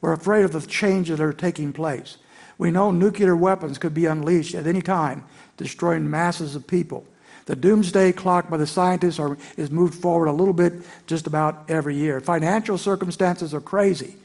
We're 0.00 0.12
afraid 0.12 0.44
of 0.44 0.52
the 0.52 0.60
changes 0.60 1.18
that 1.18 1.24
are 1.24 1.32
taking 1.32 1.72
place. 1.72 2.18
We 2.58 2.70
know 2.70 2.90
nuclear 2.90 3.36
weapons 3.36 3.78
could 3.78 3.94
be 3.94 4.06
unleashed 4.06 4.54
at 4.54 4.66
any 4.66 4.82
time, 4.82 5.24
destroying 5.56 6.10
masses 6.10 6.54
of 6.56 6.66
people. 6.66 7.06
The 7.52 7.56
doomsday 7.56 8.12
clock 8.12 8.48
by 8.48 8.56
the 8.56 8.66
scientists 8.66 9.18
are, 9.18 9.36
is 9.58 9.70
moved 9.70 9.94
forward 9.94 10.28
a 10.28 10.32
little 10.32 10.54
bit 10.54 10.72
just 11.06 11.26
about 11.26 11.68
every 11.68 11.94
year. 11.94 12.18
Financial 12.18 12.78
circumstances 12.78 13.52
are 13.52 13.60
crazy. 13.60 14.16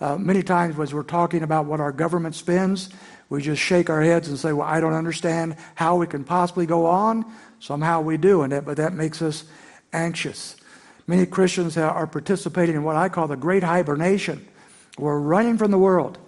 Uh, 0.00 0.16
many 0.18 0.42
times, 0.42 0.76
as 0.80 0.92
we're 0.92 1.04
talking 1.04 1.44
about 1.44 1.66
what 1.66 1.78
our 1.78 1.92
government 1.92 2.34
spends, 2.34 2.90
we 3.28 3.40
just 3.40 3.62
shake 3.62 3.88
our 3.88 4.02
heads 4.02 4.26
and 4.26 4.36
say, 4.36 4.52
Well, 4.52 4.66
I 4.66 4.80
don't 4.80 4.94
understand 4.94 5.54
how 5.76 5.94
we 5.94 6.08
can 6.08 6.24
possibly 6.24 6.66
go 6.66 6.86
on. 6.86 7.24
Somehow 7.60 8.00
we 8.00 8.16
do, 8.16 8.42
and 8.42 8.50
that, 8.50 8.64
but 8.64 8.78
that 8.78 8.94
makes 8.94 9.22
us 9.22 9.44
anxious. 9.92 10.56
Many 11.06 11.24
Christians 11.24 11.76
are 11.76 12.08
participating 12.08 12.74
in 12.74 12.82
what 12.82 12.96
I 12.96 13.08
call 13.08 13.28
the 13.28 13.36
great 13.36 13.62
hibernation. 13.62 14.44
We're 14.98 15.20
running 15.20 15.56
from 15.56 15.70
the 15.70 15.78
world. 15.78 16.18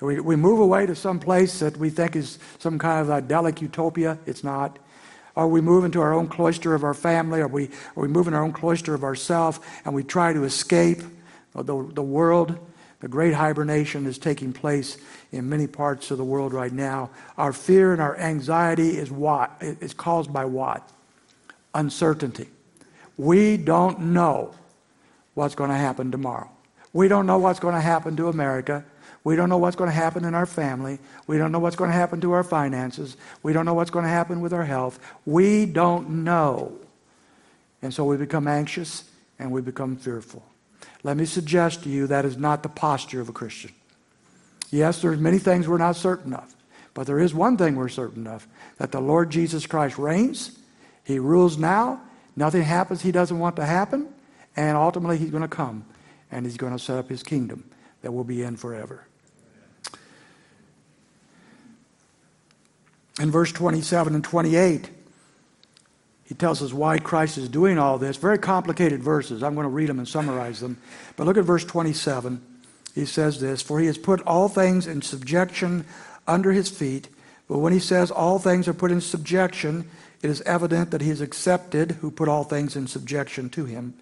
We, 0.00 0.18
we 0.18 0.34
move 0.34 0.58
away 0.58 0.86
to 0.86 0.96
some 0.96 1.20
place 1.20 1.60
that 1.60 1.76
we 1.76 1.88
think 1.88 2.16
is 2.16 2.40
some 2.58 2.80
kind 2.80 3.00
of 3.00 3.10
idyllic 3.10 3.62
utopia. 3.62 4.18
It's 4.26 4.42
not. 4.42 4.80
Or 5.36 5.48
we 5.48 5.60
move 5.60 5.84
into 5.84 6.00
our 6.00 6.12
own 6.12 6.28
cloister 6.28 6.74
of 6.74 6.84
our 6.84 6.94
family, 6.94 7.40
or 7.40 7.48
we, 7.48 7.70
or 7.94 8.02
we 8.02 8.08
move 8.08 8.28
in 8.28 8.34
our 8.34 8.42
own 8.42 8.52
cloister 8.52 8.94
of 8.94 9.04
ourself, 9.04 9.60
and 9.84 9.94
we 9.94 10.02
try 10.02 10.32
to 10.32 10.44
escape 10.44 11.02
the, 11.54 11.90
the 11.94 12.02
world. 12.02 12.58
The 13.00 13.08
great 13.08 13.32
hibernation 13.32 14.06
is 14.06 14.18
taking 14.18 14.52
place 14.52 14.98
in 15.32 15.48
many 15.48 15.66
parts 15.66 16.10
of 16.10 16.18
the 16.18 16.24
world 16.24 16.52
right 16.52 16.72
now. 16.72 17.10
Our 17.38 17.52
fear 17.52 17.92
and 17.92 18.02
our 18.02 18.16
anxiety 18.18 18.98
is 18.98 19.10
what? 19.10 19.50
It's 19.60 19.94
caused 19.94 20.32
by 20.32 20.44
what? 20.44 20.86
Uncertainty. 21.74 22.48
We 23.16 23.56
don't 23.56 24.00
know 24.00 24.54
what's 25.34 25.54
going 25.54 25.70
to 25.70 25.76
happen 25.76 26.10
tomorrow. 26.10 26.50
We 26.92 27.08
don't 27.08 27.24
know 27.24 27.38
what's 27.38 27.60
going 27.60 27.74
to 27.74 27.80
happen 27.80 28.16
to 28.16 28.28
America. 28.28 28.84
We 29.22 29.36
don't 29.36 29.48
know 29.48 29.58
what's 29.58 29.76
going 29.76 29.90
to 29.90 29.96
happen 29.96 30.24
in 30.24 30.34
our 30.34 30.46
family. 30.46 30.98
We 31.26 31.36
don't 31.36 31.52
know 31.52 31.58
what's 31.58 31.76
going 31.76 31.90
to 31.90 31.96
happen 31.96 32.20
to 32.22 32.32
our 32.32 32.42
finances. 32.42 33.16
We 33.42 33.52
don't 33.52 33.66
know 33.66 33.74
what's 33.74 33.90
going 33.90 34.04
to 34.04 34.10
happen 34.10 34.40
with 34.40 34.52
our 34.52 34.64
health. 34.64 34.98
We 35.26 35.66
don't 35.66 36.24
know. 36.24 36.78
And 37.82 37.92
so 37.92 38.04
we 38.04 38.16
become 38.16 38.48
anxious 38.48 39.04
and 39.38 39.50
we 39.50 39.60
become 39.60 39.96
fearful. 39.96 40.42
Let 41.02 41.16
me 41.16 41.24
suggest 41.24 41.82
to 41.84 41.88
you 41.88 42.06
that 42.06 42.24
is 42.24 42.36
not 42.36 42.62
the 42.62 42.68
posture 42.68 43.20
of 43.20 43.28
a 43.28 43.32
Christian. 43.32 43.72
Yes, 44.70 45.02
there's 45.02 45.18
many 45.18 45.38
things 45.38 45.66
we're 45.66 45.78
not 45.78 45.96
certain 45.96 46.32
of, 46.32 46.54
but 46.94 47.06
there 47.06 47.18
is 47.18 47.34
one 47.34 47.56
thing 47.56 47.76
we're 47.76 47.88
certain 47.88 48.26
of 48.26 48.46
that 48.78 48.92
the 48.92 49.00
Lord 49.00 49.30
Jesus 49.30 49.66
Christ 49.66 49.98
reigns. 49.98 50.58
He 51.04 51.18
rules 51.18 51.58
now. 51.58 52.00
Nothing 52.36 52.62
happens 52.62 53.02
he 53.02 53.12
doesn't 53.12 53.38
want 53.38 53.56
to 53.56 53.66
happen, 53.66 54.08
and 54.56 54.76
ultimately 54.76 55.18
he's 55.18 55.30
going 55.30 55.42
to 55.42 55.48
come 55.48 55.84
and 56.30 56.46
he's 56.46 56.56
going 56.56 56.72
to 56.72 56.78
set 56.78 56.98
up 56.98 57.08
his 57.08 57.22
kingdom 57.22 57.68
that 58.02 58.12
will 58.12 58.24
be 58.24 58.42
in 58.42 58.56
forever. 58.56 59.06
In 63.20 63.30
verse 63.30 63.52
27 63.52 64.14
and 64.14 64.24
28, 64.24 64.88
he 66.24 66.34
tells 66.34 66.62
us 66.62 66.72
why 66.72 66.98
Christ 66.98 67.36
is 67.36 67.50
doing 67.50 67.78
all 67.78 67.98
this. 67.98 68.16
Very 68.16 68.38
complicated 68.38 69.02
verses. 69.02 69.42
I'm 69.42 69.54
going 69.54 69.64
to 69.64 69.68
read 69.68 69.90
them 69.90 69.98
and 69.98 70.08
summarize 70.08 70.60
them. 70.60 70.78
But 71.16 71.26
look 71.26 71.36
at 71.36 71.44
verse 71.44 71.64
27. 71.64 72.40
He 72.94 73.04
says 73.04 73.38
this 73.38 73.60
For 73.60 73.78
he 73.78 73.86
has 73.86 73.98
put 73.98 74.22
all 74.22 74.48
things 74.48 74.86
in 74.86 75.02
subjection 75.02 75.84
under 76.26 76.52
his 76.52 76.70
feet. 76.70 77.08
But 77.46 77.58
when 77.58 77.74
he 77.74 77.78
says 77.78 78.10
all 78.10 78.38
things 78.38 78.66
are 78.68 78.72
put 78.74 78.90
in 78.90 79.02
subjection, 79.02 79.90
it 80.22 80.30
is 80.30 80.40
evident 80.42 80.90
that 80.92 81.02
he 81.02 81.10
is 81.10 81.20
accepted 81.20 81.92
who 82.00 82.10
put 82.10 82.28
all 82.28 82.44
things 82.44 82.74
in 82.74 82.86
subjection 82.86 83.50
to 83.50 83.66
him. 83.66 83.94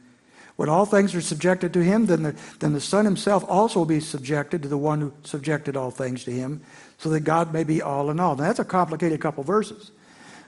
When 0.57 0.69
all 0.69 0.87
things 0.87 1.15
are 1.15 1.21
subjected 1.21 1.73
to 1.73 1.85
him, 1.85 2.07
then 2.07 2.25
the, 2.25 2.37
then 2.59 2.73
the 2.73 2.81
Son 2.81 3.05
himself 3.05 3.45
also 3.49 3.79
will 3.81 3.87
be 3.87 4.01
subjected 4.01 4.63
to 4.63 4.69
the 4.69 4.77
one 4.77 5.01
who 5.01 5.13
subjected 5.23 5.77
all 5.77 5.93
things 5.93 6.25
to 6.25 6.33
him, 6.33 6.63
so 6.99 7.09
that 7.11 7.21
God 7.21 7.53
may 7.53 7.65
be 7.65 7.81
all 7.81 8.11
in 8.11 8.21
all. 8.21 8.37
Now, 8.37 8.45
that's 8.45 8.59
a 8.59 8.65
complicated 8.65 9.21
couple 9.21 9.45
verses. 9.45 9.93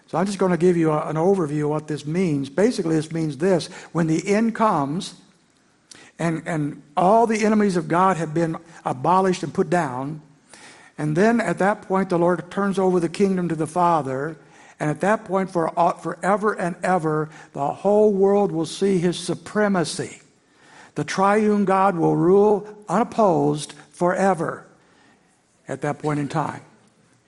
So 0.09 0.19
I'm 0.19 0.27
just 0.27 0.39
going 0.39 0.51
to 0.51 0.59
give 0.59 0.77
you 0.77 0.91
a, 0.91 1.09
an 1.09 1.17
overview 1.17 1.65
of 1.65 1.71
what 1.71 1.89
this 1.89 2.05
means. 2.05 2.51
Basically, 2.51 2.97
this 2.97 3.13
means 3.13 3.39
this 3.39 3.69
when 3.93 4.09
the 4.09 4.29
end 4.29 4.55
comes, 4.55 5.15
and, 6.19 6.43
and 6.47 6.83
all 6.97 7.27
the 7.27 7.45
enemies 7.45 7.77
of 7.77 7.87
God 7.89 8.17
have 8.17 8.35
been 8.35 8.57
abolished 8.85 9.45
and 9.45 9.55
put 9.55 9.71
down, 9.71 10.21
and 10.99 11.17
then 11.17 11.41
at 11.41 11.59
that 11.59 11.83
point, 11.83 12.11
the 12.11 12.19
Lord 12.19 12.51
turns 12.51 12.79
over 12.79 13.01
the 13.01 13.09
kingdom 13.09 13.49
to 13.49 13.55
the 13.55 13.67
Father. 13.67 14.37
And 14.79 14.91
at 14.91 15.01
that 15.01 15.25
point, 15.25 15.51
for 15.51 15.71
forever 16.03 16.53
and 16.53 16.77
ever, 16.83 17.31
the 17.55 17.69
whole 17.69 18.13
world 18.13 18.53
will 18.53 18.67
see 18.67 18.99
his 18.99 19.19
supremacy. 19.19 20.21
The 20.97 21.05
triune 21.05 21.65
God 21.65 21.97
will 21.97 22.17
rule 22.17 22.69
unopposed 22.87 23.73
forever 23.91 24.67
at 25.71 25.83
that 25.83 26.01
point 26.01 26.19
in 26.19 26.29
time. 26.29 26.63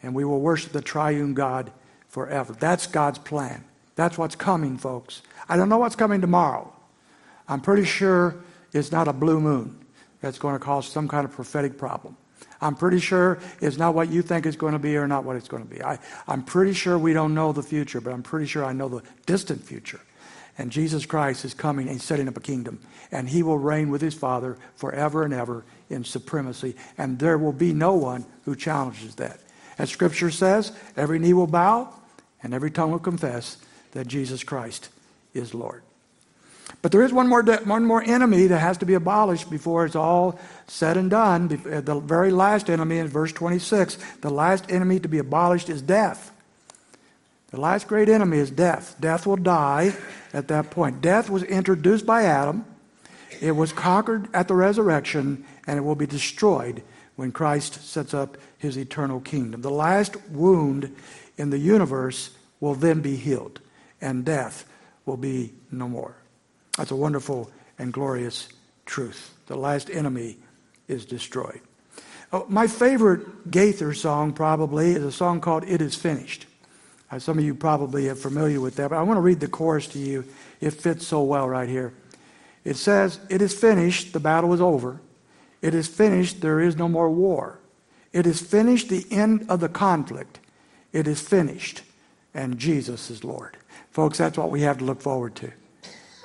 And 0.03 0.15
we 0.15 0.25
will 0.25 0.41
worship 0.41 0.73
the 0.73 0.83
triune 0.83 1.33
God 1.33 1.71
forever. 2.09 2.55
That's 2.59 2.87
God's 2.87 3.19
plan. 3.19 3.65
That's 3.95 4.19
what's 4.19 4.35
coming, 4.35 4.77
folks. 4.77 5.23
I 5.49 5.57
don't 5.57 5.69
know 5.69 5.79
what's 5.79 5.97
coming 5.97 6.21
tomorrow. 6.21 6.73
I'm 7.49 7.61
pretty 7.61 7.85
sure 7.85 8.37
it's 8.73 8.91
not 8.91 9.07
a 9.07 9.13
blue 9.13 9.41
moon 9.41 9.85
that's 10.21 10.39
going 10.39 10.55
to 10.55 10.59
cause 10.59 10.89
some 10.89 11.07
kind 11.07 11.25
of 11.25 11.33
prophetic 11.33 11.79
problem. 11.79 12.17
I'm 12.61 12.75
pretty 12.75 12.99
sure 12.99 13.39
it's 13.61 13.77
not 13.77 13.95
what 13.95 14.11
you 14.11 14.23
think 14.23 14.47
it's 14.47 14.57
going 14.57 14.73
to 14.73 14.79
be 14.79 14.97
or 14.97 15.07
not 15.07 15.25
what 15.25 15.37
it's 15.37 15.49
going 15.49 15.63
to 15.63 15.69
be. 15.69 15.83
I, 15.83 15.99
I'm 16.27 16.43
pretty 16.43 16.73
sure 16.73 16.99
we 16.99 17.13
don't 17.13 17.35
know 17.35 17.53
the 17.53 17.63
future, 17.63 18.01
but 18.01 18.13
I'm 18.13 18.23
pretty 18.23 18.47
sure 18.47 18.65
I 18.65 18.73
know 18.73 18.89
the 18.89 19.03
distant 19.27 19.63
future. 19.63 20.01
And 20.59 20.71
Jesus 20.71 21.07
Christ 21.07 21.45
is 21.45 21.55
coming 21.55 21.89
and 21.89 22.01
setting 22.01 22.29
up 22.29 22.37
a 22.37 22.41
kingdom. 22.41 22.81
And 23.11 23.29
he 23.29 23.43
will 23.43 23.59
reign 23.59 23.91
with 23.91 24.01
his 24.01 24.15
Father 24.15 24.59
forever 24.75 25.25
and 25.25 25.33
ever 25.33 25.65
in 25.93 26.05
supremacy. 26.05 26.75
And 26.99 27.19
there 27.19 27.39
will 27.39 27.53
be 27.53 27.73
no 27.73 27.95
one 27.95 28.25
who 28.45 28.57
challenges 28.57 29.15
that. 29.17 29.39
As 29.79 29.91
Scripture 29.91 30.31
says, 30.31 30.73
every 30.97 31.19
knee 31.19 31.33
will 31.33 31.47
bow 31.47 31.93
and 32.43 32.53
every 32.55 32.71
tongue 32.71 32.91
will 32.91 32.99
confess 32.99 33.59
that 33.93 34.07
Jesus 34.07 34.43
Christ 34.43 34.89
is 35.35 35.55
Lord. 35.55 35.83
But 36.81 36.91
there 36.91 37.03
is 37.03 37.13
one 37.13 37.29
more, 37.29 37.43
one 37.43 37.85
more 37.85 38.03
enemy 38.03 38.47
that 38.47 38.59
has 38.59 38.79
to 38.79 38.87
be 38.87 38.95
abolished 38.95 39.51
before 39.51 39.85
it's 39.85 39.97
all 39.97 40.39
said 40.67 40.97
and 40.97 41.11
done. 41.11 41.49
The 41.49 42.01
very 42.05 42.31
last 42.31 42.71
enemy 42.71 42.99
in 42.99 43.09
verse 43.09 43.33
26, 43.33 43.99
the 44.21 44.31
last 44.31 44.71
enemy 44.71 44.99
to 45.01 45.09
be 45.09 45.19
abolished 45.19 45.69
is 45.69 45.83
death. 45.83 46.33
The 47.51 47.61
last 47.61 47.87
great 47.87 48.09
enemy 48.09 48.39
is 48.39 48.51
death. 48.51 48.97
Death 48.99 49.27
will 49.27 49.37
die 49.37 49.95
at 50.33 50.49
that 50.49 50.71
point. 50.71 51.03
Death 51.03 51.29
was 51.29 51.43
introduced 51.43 52.07
by 52.07 52.25
Adam, 52.25 52.65
it 53.41 53.53
was 53.53 53.73
conquered 53.73 54.29
at 54.33 54.49
the 54.49 54.55
resurrection, 54.55 55.45
and 55.67 55.79
it 55.79 55.83
will 55.83 55.95
be 55.95 56.07
destroyed 56.07 56.83
when 57.17 57.33
Christ 57.33 57.85
sets 57.89 58.15
up 58.15 58.37
his 58.59 58.77
eternal 58.77 59.21
kingdom. 59.21 59.63
The 59.63 59.71
last 59.71 60.17
wound 60.31 60.95
in 61.37 61.51
the 61.51 61.59
universe 61.59 62.31
will 62.61 62.75
then 62.75 63.01
be 63.01 63.17
healed, 63.17 63.61
and 64.01 64.25
death 64.25 64.65
will 65.05 65.17
be 65.17 65.53
no 65.71 65.89
more. 65.89 66.17
That's 66.77 66.91
a 66.91 66.97
wonderful 66.97 67.51
and 67.79 67.93
glorious 67.93 68.49
truth. 68.87 69.35
The 69.47 69.57
last 69.57 69.91
enemy 69.91 70.39
is 70.89 71.05
destroyed. 71.05 71.61
Oh, 72.33 72.47
my 72.49 72.67
favorite 72.67 73.51
Gaither 73.51 73.93
song 73.93 74.33
probably 74.33 74.93
is 74.93 75.05
a 75.05 75.13
song 75.13 75.41
called 75.41 75.65
It 75.65 75.83
Is 75.83 75.95
Finished. 75.95 76.47
Uh, 77.11 77.19
some 77.19 77.39
of 77.39 77.45
you 77.45 77.55
probably 77.55 78.09
are 78.09 78.15
familiar 78.15 78.59
with 78.59 78.77
that, 78.77 78.89
but 78.89 78.97
I 78.97 79.03
want 79.03 79.19
to 79.19 79.23
read 79.23 79.41
the 79.41 79.49
chorus 79.49 79.87
to 79.89 79.99
you. 79.99 80.25
It 80.61 80.71
fits 80.71 81.07
so 81.07 81.23
well 81.23 81.47
right 81.47 81.69
here. 81.69 81.93
It 82.65 82.77
says, 82.77 83.21
It 83.29 83.43
is 83.43 83.53
finished, 83.53 84.15
the 84.15 84.21
battle 84.21 84.55
is 84.55 84.63
over. 84.63 84.99
It 85.63 85.75
is 85.75 85.87
finished, 85.87 86.41
there 86.41 86.61
is 86.61 86.77
no 86.77 86.89
more 86.89 87.09
war. 87.09 87.61
It 88.13 88.27
is 88.27 88.43
finished, 88.43 88.89
the 88.89 89.07
end 89.11 89.47
of 89.49 89.61
the 89.61 89.69
conflict. 89.69 90.41
It 90.93 91.09
is 91.09 91.21
finished, 91.21 91.83
and 92.35 92.59
Jesus 92.59 93.09
is 93.09 93.25
Lord. 93.25 93.57
Folks, 93.91 94.19
that's 94.19 94.37
what 94.37 94.51
we 94.51 94.63
have 94.63 94.79
to 94.79 94.85
look 94.85 95.01
forward 95.01 95.35
to. 95.37 95.53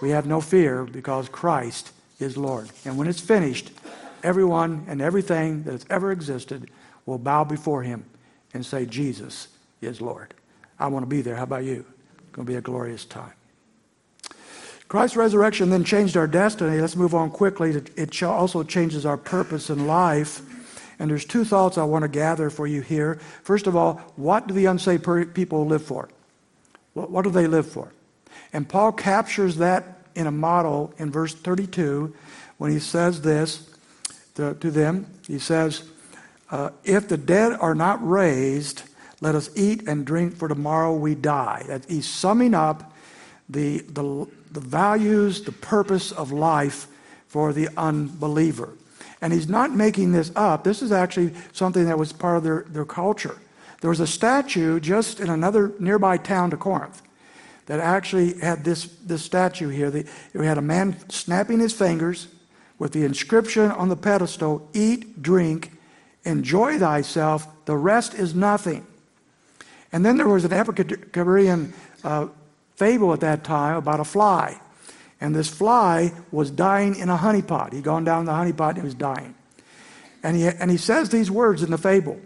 We 0.02 0.10
have 0.10 0.26
no 0.26 0.42
fear 0.42 0.84
because 0.84 1.30
Christ 1.30 1.92
is 2.20 2.36
Lord. 2.36 2.70
And 2.84 2.98
when 2.98 3.08
it's 3.08 3.22
finished, 3.22 3.72
everyone 4.24 4.86
and 4.88 5.02
everything 5.02 5.64
that 5.64 5.72
has 5.72 5.86
ever 5.90 6.12
existed 6.12 6.70
will 7.06 7.18
bow 7.18 7.44
before 7.44 7.84
him 7.84 8.06
and 8.54 8.66
say, 8.66 8.86
Jesus 8.86 9.48
is 9.82 10.02
Lord. 10.02 10.34
I 10.80 10.88
want 10.88 11.04
to 11.04 11.08
be 11.08 11.22
there. 11.22 11.36
How 11.36 11.44
about 11.44 11.64
you? 11.64 11.86
It's 12.20 12.32
going 12.32 12.46
to 12.46 12.52
be 12.52 12.58
a 12.58 12.62
glorious 12.62 13.06
time. 13.06 13.34
Christ's 14.88 15.18
resurrection 15.18 15.70
then 15.70 15.84
changed 15.84 16.16
our 16.16 16.28
destiny. 16.28 16.80
Let's 16.80 16.96
move 16.96 17.14
on 17.14 17.30
quickly. 17.30 17.72
It 17.96 18.24
also 18.24 18.64
changes 18.64 19.06
our 19.06 19.18
purpose 19.18 19.70
in 19.70 19.86
life. 19.86 20.42
And 21.00 21.12
there's 21.12 21.26
two 21.26 21.44
thoughts 21.44 21.78
I 21.78 21.84
want 21.84 22.04
to 22.04 22.08
gather 22.08 22.50
for 22.50 22.66
you 22.66 22.82
here. 22.82 23.16
First 23.44 23.68
of 23.68 23.76
all, 23.76 23.96
what 24.16 24.48
do 24.48 24.54
the 24.54 24.66
unsaved 24.66 25.34
people 25.34 25.66
live 25.66 25.84
for? 25.84 26.10
What, 26.94 27.24
do 27.24 27.30
they 27.30 27.48
live 27.48 27.70
for? 27.70 27.92
And 28.54 28.68
Paul 28.68 28.92
captures 28.92 29.58
that 29.58 30.02
in 30.16 30.26
a 30.26 30.32
model 30.32 30.94
in 30.98 31.12
verse 31.12 31.36
32 31.36 32.16
when 32.58 32.72
he 32.72 32.80
says 32.80 33.22
this 33.22 33.70
to, 34.36 34.54
them. 34.54 35.06
He 35.28 35.38
says, 35.38 35.84
uh, 36.50 36.72
If 36.84 37.08
the 37.08 37.18
dead 37.18 37.54
are 37.54 37.76
not 37.76 38.08
raised, 38.08 38.84
let 39.22 39.36
us 39.36 39.50
eat 39.56 39.88
and 39.88 40.06
drink, 40.06 40.36
for 40.36 40.48
tomorrow 40.48 40.94
we 40.96 41.14
die. 41.14 41.82
He's 41.88 42.08
summing 42.08 42.56
up 42.56 42.94
the, 43.50 43.80
the, 43.80 44.28
the 44.52 44.60
values, 44.60 45.42
the 45.42 45.52
purpose 45.52 46.12
of 46.12 46.32
life 46.32 46.88
for 47.28 47.54
the 47.54 47.70
unbeliever. 47.78 48.74
And 49.22 49.34
he's 49.34 49.50
not 49.50 49.72
making 49.74 50.12
this 50.12 50.32
up. 50.36 50.64
This 50.64 50.82
is 50.82 50.92
actually 50.92 51.34
something 51.52 51.86
that 51.86 51.98
was 51.98 52.14
part 52.14 52.38
of 52.38 52.44
their, 52.44 52.66
their 52.70 52.86
culture. 52.86 53.38
There 53.82 53.90
was 53.90 54.00
a 54.00 54.08
statue 54.08 54.80
just 54.80 55.20
in 55.20 55.30
another 55.30 55.72
nearby 55.80 56.18
town 56.18 56.50
to 56.52 56.58
Corinth 56.58 57.02
that 57.66 57.80
actually 57.80 58.40
had 58.40 58.64
this, 58.64 58.86
this 59.06 59.24
statue 59.24 59.70
here. 59.70 59.92
The, 59.92 60.06
we 60.34 60.46
had 60.46 60.58
a 60.58 60.62
man 60.62 60.98
snapping 61.10 61.60
his 61.60 61.74
fingers 61.74 62.28
with 62.80 62.94
the 62.94 63.04
inscription 63.04 63.72
on 63.72 63.90
the 63.90 63.96
pedestal 63.96 64.70
Eat, 64.74 65.22
drink, 65.22 65.72
enjoy 66.24 66.78
thyself, 66.78 67.48
the 67.66 67.76
rest 67.76 68.14
is 68.14 68.34
nothing. 68.36 68.86
And 69.92 70.06
then 70.06 70.18
there 70.18 70.28
was 70.28 70.46
an 70.46 70.54
Epicurean 70.54 71.74
uh, 72.04 72.28
fable 72.78 73.12
at 73.12 73.20
that 73.20 73.44
time 73.44 73.76
about 73.76 74.00
a 74.00 74.06
fly. 74.06 74.60
And 75.20 75.36
this 75.36 75.50
fly 75.50 76.14
was 76.32 76.52
dying 76.52 76.96
in 76.96 77.10
a 77.10 77.18
honeypot. 77.18 77.74
He'd 77.74 77.84
gone 77.84 78.04
down 78.04 78.26
the 78.26 78.32
honeypot 78.32 78.70
and 78.70 78.78
he 78.78 78.84
was 78.84 78.94
dying. 78.94 79.36
And 80.24 80.38
he, 80.38 80.48
and 80.48 80.72
he 80.72 80.78
says 80.78 81.10
these 81.10 81.30
words 81.30 81.64
in 81.64 81.72
the 81.72 81.78
fable 81.78 82.20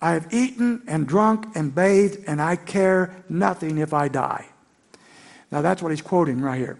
I 0.00 0.12
have 0.12 0.32
eaten 0.32 0.82
and 0.86 1.06
drunk 1.06 1.56
and 1.56 1.74
bathed, 1.74 2.24
and 2.26 2.40
I 2.40 2.56
care 2.56 3.24
nothing 3.28 3.78
if 3.78 3.94
I 3.94 4.08
die. 4.08 4.46
Now, 5.50 5.62
that's 5.62 5.80
what 5.82 5.90
he's 5.90 6.02
quoting 6.02 6.40
right 6.40 6.58
here, 6.58 6.78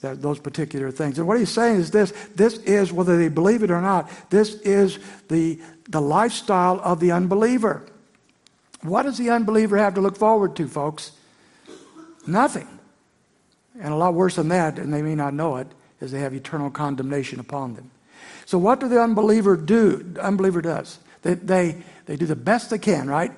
that, 0.00 0.22
those 0.22 0.38
particular 0.38 0.90
things. 0.90 1.18
And 1.18 1.28
what 1.28 1.38
he's 1.38 1.50
saying 1.50 1.76
is 1.76 1.90
this 1.90 2.12
this 2.34 2.56
is, 2.58 2.92
whether 2.92 3.18
they 3.18 3.28
believe 3.28 3.62
it 3.62 3.70
or 3.70 3.82
not, 3.82 4.10
this 4.30 4.54
is 4.62 4.98
the, 5.28 5.60
the 5.88 6.00
lifestyle 6.00 6.80
of 6.82 7.00
the 7.00 7.12
unbeliever. 7.12 7.84
What 8.80 9.02
does 9.02 9.18
the 9.18 9.30
unbeliever 9.30 9.76
have 9.76 9.94
to 9.94 10.00
look 10.00 10.16
forward 10.16 10.56
to, 10.56 10.66
folks? 10.66 11.12
Nothing. 12.26 12.68
And 13.80 13.92
a 13.92 13.96
lot 13.96 14.14
worse 14.14 14.36
than 14.36 14.48
that, 14.48 14.78
and 14.78 14.92
they 14.92 15.02
may 15.02 15.14
not 15.14 15.34
know 15.34 15.56
it, 15.56 15.66
is 16.00 16.12
they 16.12 16.20
have 16.20 16.34
eternal 16.34 16.70
condemnation 16.70 17.40
upon 17.40 17.74
them. 17.74 17.90
So, 18.46 18.58
what 18.58 18.80
do 18.80 18.88
the 18.88 19.02
unbeliever 19.02 19.56
do? 19.56 19.96
The 19.96 20.22
unbeliever 20.22 20.62
does. 20.62 20.98
They, 21.22 21.34
they, 21.34 21.82
they 22.06 22.16
do 22.16 22.26
the 22.26 22.36
best 22.36 22.70
they 22.70 22.78
can, 22.78 23.08
right? 23.08 23.32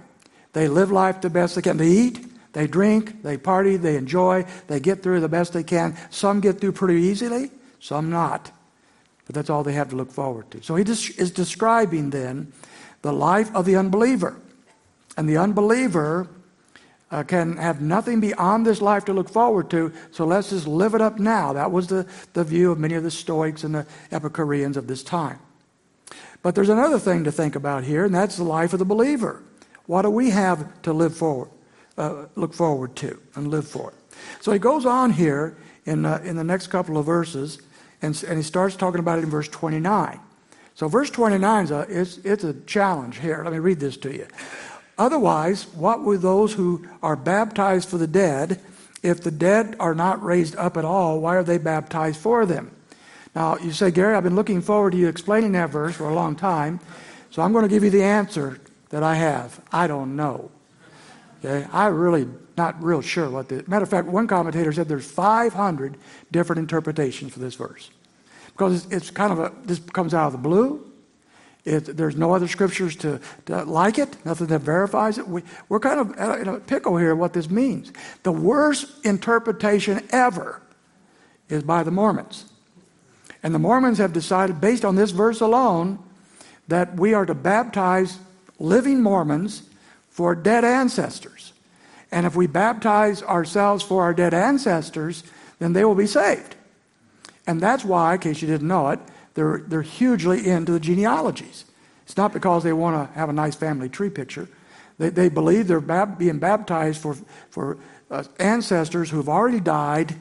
They 0.52 0.68
live 0.68 0.90
life 0.90 1.20
the 1.20 1.30
best 1.30 1.54
they 1.54 1.62
can. 1.62 1.76
They 1.76 1.88
eat, 1.88 2.52
they 2.52 2.66
drink, 2.66 3.22
they 3.22 3.36
party, 3.36 3.76
they 3.76 3.96
enjoy, 3.96 4.44
they 4.66 4.80
get 4.80 5.02
through 5.02 5.20
the 5.20 5.28
best 5.28 5.52
they 5.52 5.62
can. 5.62 5.96
Some 6.10 6.40
get 6.40 6.60
through 6.60 6.72
pretty 6.72 7.02
easily, 7.02 7.50
some 7.78 8.10
not. 8.10 8.50
But 9.26 9.34
that's 9.34 9.50
all 9.50 9.62
they 9.62 9.74
have 9.74 9.90
to 9.90 9.96
look 9.96 10.10
forward 10.10 10.50
to. 10.52 10.62
So 10.62 10.76
he 10.76 10.84
is 10.84 11.30
describing 11.30 12.10
then 12.10 12.52
the 13.02 13.12
life 13.12 13.54
of 13.54 13.64
the 13.66 13.76
unbeliever. 13.76 14.40
And 15.16 15.28
the 15.28 15.36
unbeliever 15.36 16.28
uh, 17.10 17.22
can 17.22 17.56
have 17.56 17.80
nothing 17.80 18.20
beyond 18.20 18.66
this 18.66 18.80
life 18.80 19.04
to 19.04 19.12
look 19.12 19.28
forward 19.28 19.70
to, 19.70 19.92
so 20.10 20.24
let's 20.24 20.50
just 20.50 20.66
live 20.66 20.94
it 20.94 21.00
up 21.00 21.18
now. 21.18 21.52
That 21.52 21.70
was 21.70 21.86
the, 21.86 22.06
the 22.32 22.44
view 22.44 22.72
of 22.72 22.78
many 22.78 22.94
of 22.94 23.02
the 23.02 23.10
Stoics 23.10 23.64
and 23.64 23.74
the 23.74 23.86
Epicureans 24.10 24.76
of 24.76 24.86
this 24.86 25.02
time. 25.02 25.38
But 26.42 26.54
there's 26.54 26.68
another 26.68 26.98
thing 26.98 27.24
to 27.24 27.32
think 27.32 27.56
about 27.56 27.84
here, 27.84 28.04
and 28.04 28.14
that's 28.14 28.36
the 28.36 28.44
life 28.44 28.72
of 28.72 28.78
the 28.78 28.84
believer. 28.84 29.42
What 29.86 30.02
do 30.02 30.10
we 30.10 30.30
have 30.30 30.82
to 30.82 30.92
live 30.92 31.16
forward? 31.16 31.50
uh, 31.98 32.26
look 32.34 32.52
forward 32.52 32.96
to 32.96 33.20
and 33.34 33.48
live 33.48 33.66
for. 33.66 33.92
So 34.40 34.52
he 34.52 34.58
goes 34.58 34.86
on 34.86 35.12
here 35.12 35.56
in, 35.84 36.04
uh, 36.04 36.20
in 36.24 36.36
the 36.36 36.44
next 36.44 36.68
couple 36.68 36.98
of 36.98 37.06
verses, 37.06 37.60
and, 38.02 38.22
and 38.24 38.36
he 38.36 38.42
starts 38.42 38.76
talking 38.76 39.00
about 39.00 39.18
it 39.18 39.24
in 39.24 39.30
verse 39.30 39.48
29. 39.48 40.20
So 40.74 40.88
verse 40.88 41.10
29 41.10 41.64
is 41.64 41.70
a, 41.70 41.86
it's, 41.88 42.18
it's 42.18 42.44
a 42.44 42.54
challenge 42.64 43.18
here. 43.18 43.40
Let 43.42 43.52
me 43.52 43.58
read 43.58 43.80
this 43.80 43.96
to 43.98 44.14
you. 44.14 44.26
Otherwise, 44.98 45.66
what 45.74 46.02
will 46.02 46.18
those 46.18 46.54
who 46.54 46.86
are 47.02 47.16
baptized 47.16 47.88
for 47.88 47.98
the 47.98 48.06
dead, 48.06 48.60
if 49.02 49.22
the 49.22 49.30
dead 49.30 49.76
are 49.78 49.94
not 49.94 50.22
raised 50.22 50.56
up 50.56 50.76
at 50.76 50.84
all, 50.84 51.20
why 51.20 51.36
are 51.36 51.42
they 51.42 51.58
baptized 51.58 52.18
for 52.18 52.46
them? 52.46 52.70
Now, 53.34 53.58
you 53.58 53.72
say, 53.72 53.90
Gary, 53.90 54.14
I've 54.14 54.22
been 54.22 54.34
looking 54.34 54.62
forward 54.62 54.92
to 54.92 54.96
you 54.96 55.08
explaining 55.08 55.52
that 55.52 55.70
verse 55.70 55.94
for 55.94 56.08
a 56.08 56.14
long 56.14 56.34
time, 56.34 56.80
so 57.30 57.42
I'm 57.42 57.52
going 57.52 57.64
to 57.64 57.68
give 57.68 57.84
you 57.84 57.90
the 57.90 58.02
answer 58.02 58.58
that 58.88 59.02
I 59.02 59.16
have. 59.16 59.60
I 59.70 59.86
don't 59.86 60.16
know. 60.16 60.50
Okay, 61.44 61.66
I 61.70 61.88
really 61.88 62.26
not 62.56 62.82
real 62.82 63.02
sure 63.02 63.28
what 63.28 63.48
the 63.48 63.62
matter 63.66 63.82
of 63.82 63.90
fact. 63.90 64.08
One 64.08 64.26
commentator 64.26 64.72
said 64.72 64.88
there's 64.88 65.10
500 65.10 65.96
different 66.32 66.60
interpretations 66.60 67.32
for 67.32 67.40
this 67.40 67.54
verse 67.54 67.90
because 68.52 68.86
it's, 68.86 68.94
it's 68.94 69.10
kind 69.10 69.32
of 69.32 69.38
a 69.38 69.52
this 69.64 69.78
comes 69.78 70.14
out 70.14 70.28
of 70.28 70.32
the 70.32 70.38
blue. 70.38 70.90
There's 71.66 72.16
no 72.16 72.32
other 72.32 72.46
scriptures 72.46 72.94
to, 72.96 73.20
to, 73.46 73.64
like 73.64 73.98
it, 73.98 74.24
nothing 74.24 74.46
that 74.46 74.60
verifies 74.60 75.18
it. 75.18 75.26
We, 75.26 75.42
we're 75.68 75.80
kind 75.80 75.98
of 75.98 76.40
in 76.40 76.46
a 76.46 76.60
pickle 76.60 76.96
here 76.96 77.16
what 77.16 77.32
this 77.32 77.50
means. 77.50 77.90
The 78.22 78.30
worst 78.30 78.86
interpretation 79.04 80.06
ever 80.10 80.62
is 81.48 81.64
by 81.64 81.82
the 81.82 81.90
Mormons. 81.90 82.44
And 83.42 83.52
the 83.52 83.58
Mormons 83.58 83.98
have 83.98 84.12
decided, 84.12 84.60
based 84.60 84.84
on 84.84 84.94
this 84.94 85.10
verse 85.10 85.40
alone, 85.40 85.98
that 86.68 86.94
we 86.94 87.14
are 87.14 87.26
to 87.26 87.34
baptize 87.34 88.18
living 88.60 89.02
Mormons 89.02 89.62
for 90.10 90.36
dead 90.36 90.64
ancestors. 90.64 91.52
And 92.12 92.26
if 92.26 92.36
we 92.36 92.46
baptize 92.46 93.24
ourselves 93.24 93.82
for 93.82 94.04
our 94.04 94.14
dead 94.14 94.34
ancestors, 94.34 95.24
then 95.58 95.72
they 95.72 95.84
will 95.84 95.96
be 95.96 96.06
saved. 96.06 96.54
And 97.44 97.60
that's 97.60 97.84
why, 97.84 98.14
in 98.14 98.20
case 98.20 98.40
you 98.40 98.46
didn't 98.46 98.68
know 98.68 98.90
it, 98.90 99.00
they're, 99.36 99.62
they're 99.66 99.82
hugely 99.82 100.48
into 100.48 100.72
the 100.72 100.80
genealogies. 100.80 101.66
It's 102.04 102.16
not 102.16 102.32
because 102.32 102.64
they 102.64 102.72
want 102.72 102.96
to 102.96 103.14
have 103.14 103.28
a 103.28 103.32
nice 103.32 103.54
family 103.54 103.88
tree 103.88 104.10
picture. 104.10 104.48
They, 104.98 105.10
they 105.10 105.28
believe 105.28 105.68
they're 105.68 105.80
bab- 105.80 106.18
being 106.18 106.38
baptized 106.38 107.00
for, 107.02 107.16
for 107.50 107.78
uh, 108.10 108.24
ancestors 108.40 109.10
who've 109.10 109.28
already 109.28 109.60
died, 109.60 110.16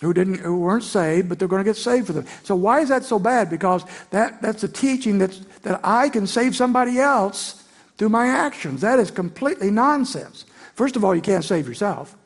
who, 0.00 0.14
didn't, 0.14 0.38
who 0.38 0.60
weren't 0.60 0.84
saved, 0.84 1.28
but 1.28 1.38
they're 1.38 1.48
going 1.48 1.64
to 1.64 1.68
get 1.68 1.76
saved 1.76 2.06
for 2.06 2.12
them. 2.12 2.26
So 2.44 2.54
why 2.54 2.80
is 2.80 2.88
that 2.88 3.04
so 3.04 3.18
bad? 3.18 3.50
Because 3.50 3.84
that, 4.10 4.40
that's 4.40 4.62
a 4.62 4.68
teaching 4.68 5.18
that's, 5.18 5.38
that 5.62 5.80
I 5.82 6.08
can 6.08 6.26
save 6.26 6.54
somebody 6.54 7.00
else 7.00 7.64
through 7.98 8.10
my 8.10 8.28
actions. 8.28 8.80
That 8.82 9.00
is 9.00 9.10
completely 9.10 9.72
nonsense. 9.72 10.44
First 10.74 10.94
of 10.94 11.04
all, 11.04 11.14
you 11.16 11.20
can't 11.20 11.44
save 11.44 11.66
yourself. 11.66 12.16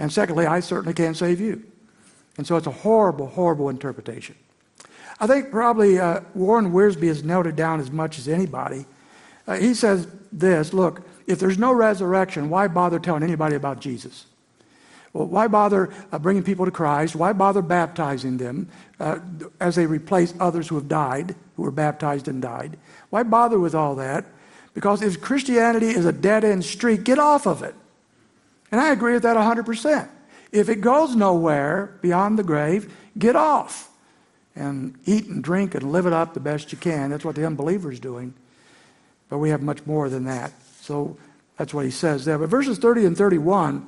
And 0.00 0.12
secondly, 0.12 0.46
I 0.46 0.60
certainly 0.60 0.94
can't 0.94 1.16
save 1.16 1.40
you. 1.40 1.62
And 2.38 2.46
so 2.46 2.56
it's 2.56 2.66
a 2.66 2.72
horrible, 2.72 3.28
horrible 3.28 3.68
interpretation. 3.68 4.34
I 5.18 5.26
think 5.26 5.50
probably 5.50 5.98
uh, 5.98 6.20
Warren 6.34 6.72
Wiersbe 6.72 7.08
has 7.08 7.24
noted 7.24 7.56
down 7.56 7.80
as 7.80 7.90
much 7.90 8.18
as 8.18 8.28
anybody. 8.28 8.86
Uh, 9.46 9.56
he 9.56 9.74
says 9.74 10.06
this 10.32 10.72
look, 10.72 11.06
if 11.26 11.38
there's 11.38 11.58
no 11.58 11.72
resurrection, 11.72 12.50
why 12.50 12.68
bother 12.68 12.98
telling 12.98 13.22
anybody 13.22 13.56
about 13.56 13.80
Jesus? 13.80 14.26
Well, 15.12 15.26
why 15.26 15.48
bother 15.48 15.90
uh, 16.12 16.18
bringing 16.18 16.42
people 16.42 16.66
to 16.66 16.70
Christ? 16.70 17.16
Why 17.16 17.32
bother 17.32 17.62
baptizing 17.62 18.36
them 18.36 18.68
uh, 19.00 19.20
as 19.60 19.76
they 19.76 19.86
replace 19.86 20.34
others 20.38 20.68
who 20.68 20.74
have 20.74 20.88
died, 20.88 21.34
who 21.56 21.62
were 21.62 21.70
baptized 21.70 22.28
and 22.28 22.42
died? 22.42 22.76
Why 23.08 23.22
bother 23.22 23.58
with 23.58 23.74
all 23.74 23.94
that? 23.96 24.26
Because 24.74 25.00
if 25.00 25.22
Christianity 25.22 25.88
is 25.88 26.04
a 26.04 26.12
dead 26.12 26.44
end 26.44 26.64
street, 26.66 27.04
get 27.04 27.18
off 27.18 27.46
of 27.46 27.62
it. 27.62 27.74
And 28.70 28.78
I 28.78 28.92
agree 28.92 29.14
with 29.14 29.22
that 29.22 29.38
100%. 29.38 30.08
If 30.52 30.68
it 30.68 30.82
goes 30.82 31.16
nowhere 31.16 31.98
beyond 32.02 32.38
the 32.38 32.42
grave, 32.42 32.94
get 33.16 33.36
off 33.36 33.90
and 34.56 34.98
eat 35.04 35.26
and 35.26 35.44
drink 35.44 35.74
and 35.74 35.92
live 35.92 36.06
it 36.06 36.12
up 36.12 36.34
the 36.34 36.40
best 36.40 36.72
you 36.72 36.78
can. 36.78 37.10
That's 37.10 37.24
what 37.24 37.36
the 37.36 37.46
unbeliever 37.46 37.92
is 37.92 38.00
doing. 38.00 38.34
But 39.28 39.38
we 39.38 39.50
have 39.50 39.62
much 39.62 39.84
more 39.86 40.08
than 40.08 40.24
that. 40.24 40.52
So 40.80 41.16
that's 41.58 41.74
what 41.74 41.84
he 41.84 41.90
says 41.90 42.24
there. 42.24 42.38
But 42.38 42.48
verses 42.48 42.78
30 42.78 43.04
and 43.06 43.16
31, 43.16 43.86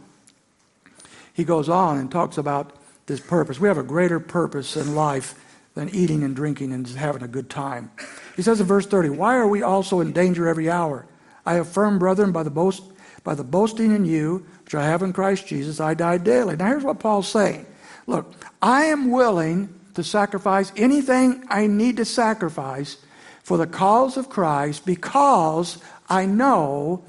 he 1.33 1.45
goes 1.45 1.69
on 1.69 1.99
and 1.99 2.11
talks 2.11 2.39
about 2.39 2.77
this 3.07 3.21
purpose. 3.21 3.59
We 3.59 3.69
have 3.69 3.79
a 3.79 3.83
greater 3.83 4.21
purpose 4.21 4.77
in 4.77 4.95
life 4.95 5.35
than 5.75 5.89
eating 5.91 6.23
and 6.23 6.35
drinking 6.35 6.73
and 6.73 6.85
just 6.85 6.99
having 6.99 7.23
a 7.23 7.29
good 7.29 7.49
time. 7.49 7.91
He 8.37 8.43
says 8.43 8.61
in 8.61 8.67
verse 8.67 8.87
30, 8.87 9.11
Why 9.11 9.37
are 9.37 9.49
we 9.49 9.63
also 9.63 10.01
in 10.01 10.13
danger 10.13 10.49
every 10.49 10.69
hour? 10.69 11.07
I 11.47 11.55
affirm, 11.55 11.99
brethren, 11.99 12.33
by 12.33 12.43
the, 12.43 12.51
boast, 12.51 12.83
by 13.25 13.35
the 13.35 13.45
boasting 13.45 13.95
in 13.95 14.05
you, 14.05 14.47
which 14.65 14.75
I 14.75 14.85
have 14.85 15.03
in 15.03 15.13
Christ 15.13 15.47
Jesus, 15.47 15.81
I 15.81 15.95
die 15.95 16.19
daily. 16.19 16.57
Now 16.57 16.67
here's 16.67 16.85
what 16.85 17.01
Paul's 17.01 17.29
saying. 17.29 17.65
Look, 18.07 18.35
I 18.61 18.85
am 18.85 19.11
willing 19.11 19.78
to 19.99 20.05
sacrifice 20.05 20.71
anything 20.77 21.45
I 21.49 21.67
need 21.67 21.97
to 21.97 22.05
sacrifice 22.05 22.99
for 23.43 23.59
the 23.59 23.67
cause 23.67 24.17
of 24.17 24.29
Christ 24.31 24.87
because 24.87 25.79
I 26.09 26.25
know 26.25 27.03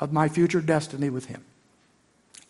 of 0.00 0.10
my 0.10 0.30
future 0.30 0.62
destiny 0.62 1.10
with 1.10 1.26
Him. 1.26 1.44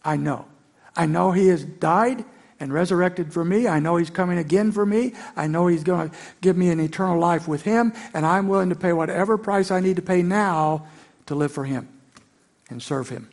I 0.04 0.16
know. 0.16 0.46
I 0.94 1.06
know 1.06 1.32
He 1.32 1.48
has 1.48 1.64
died 1.64 2.24
and 2.60 2.72
resurrected 2.72 3.32
for 3.32 3.44
me. 3.44 3.66
I 3.66 3.80
know 3.80 3.96
He's 3.96 4.10
coming 4.10 4.38
again 4.38 4.70
for 4.70 4.86
me. 4.86 5.12
I 5.34 5.48
know 5.48 5.66
He's 5.66 5.82
going 5.82 6.10
to 6.10 6.16
give 6.40 6.56
me 6.56 6.70
an 6.70 6.78
eternal 6.78 7.18
life 7.18 7.48
with 7.48 7.62
Him, 7.62 7.94
and 8.14 8.24
I'm 8.24 8.46
willing 8.46 8.68
to 8.68 8.76
pay 8.76 8.92
whatever 8.92 9.36
price 9.36 9.72
I 9.72 9.80
need 9.80 9.96
to 9.96 10.02
pay 10.02 10.22
now 10.22 10.86
to 11.26 11.34
live 11.34 11.50
for 11.50 11.64
Him 11.64 11.88
and 12.70 12.80
serve 12.80 13.08
Him. 13.08 13.28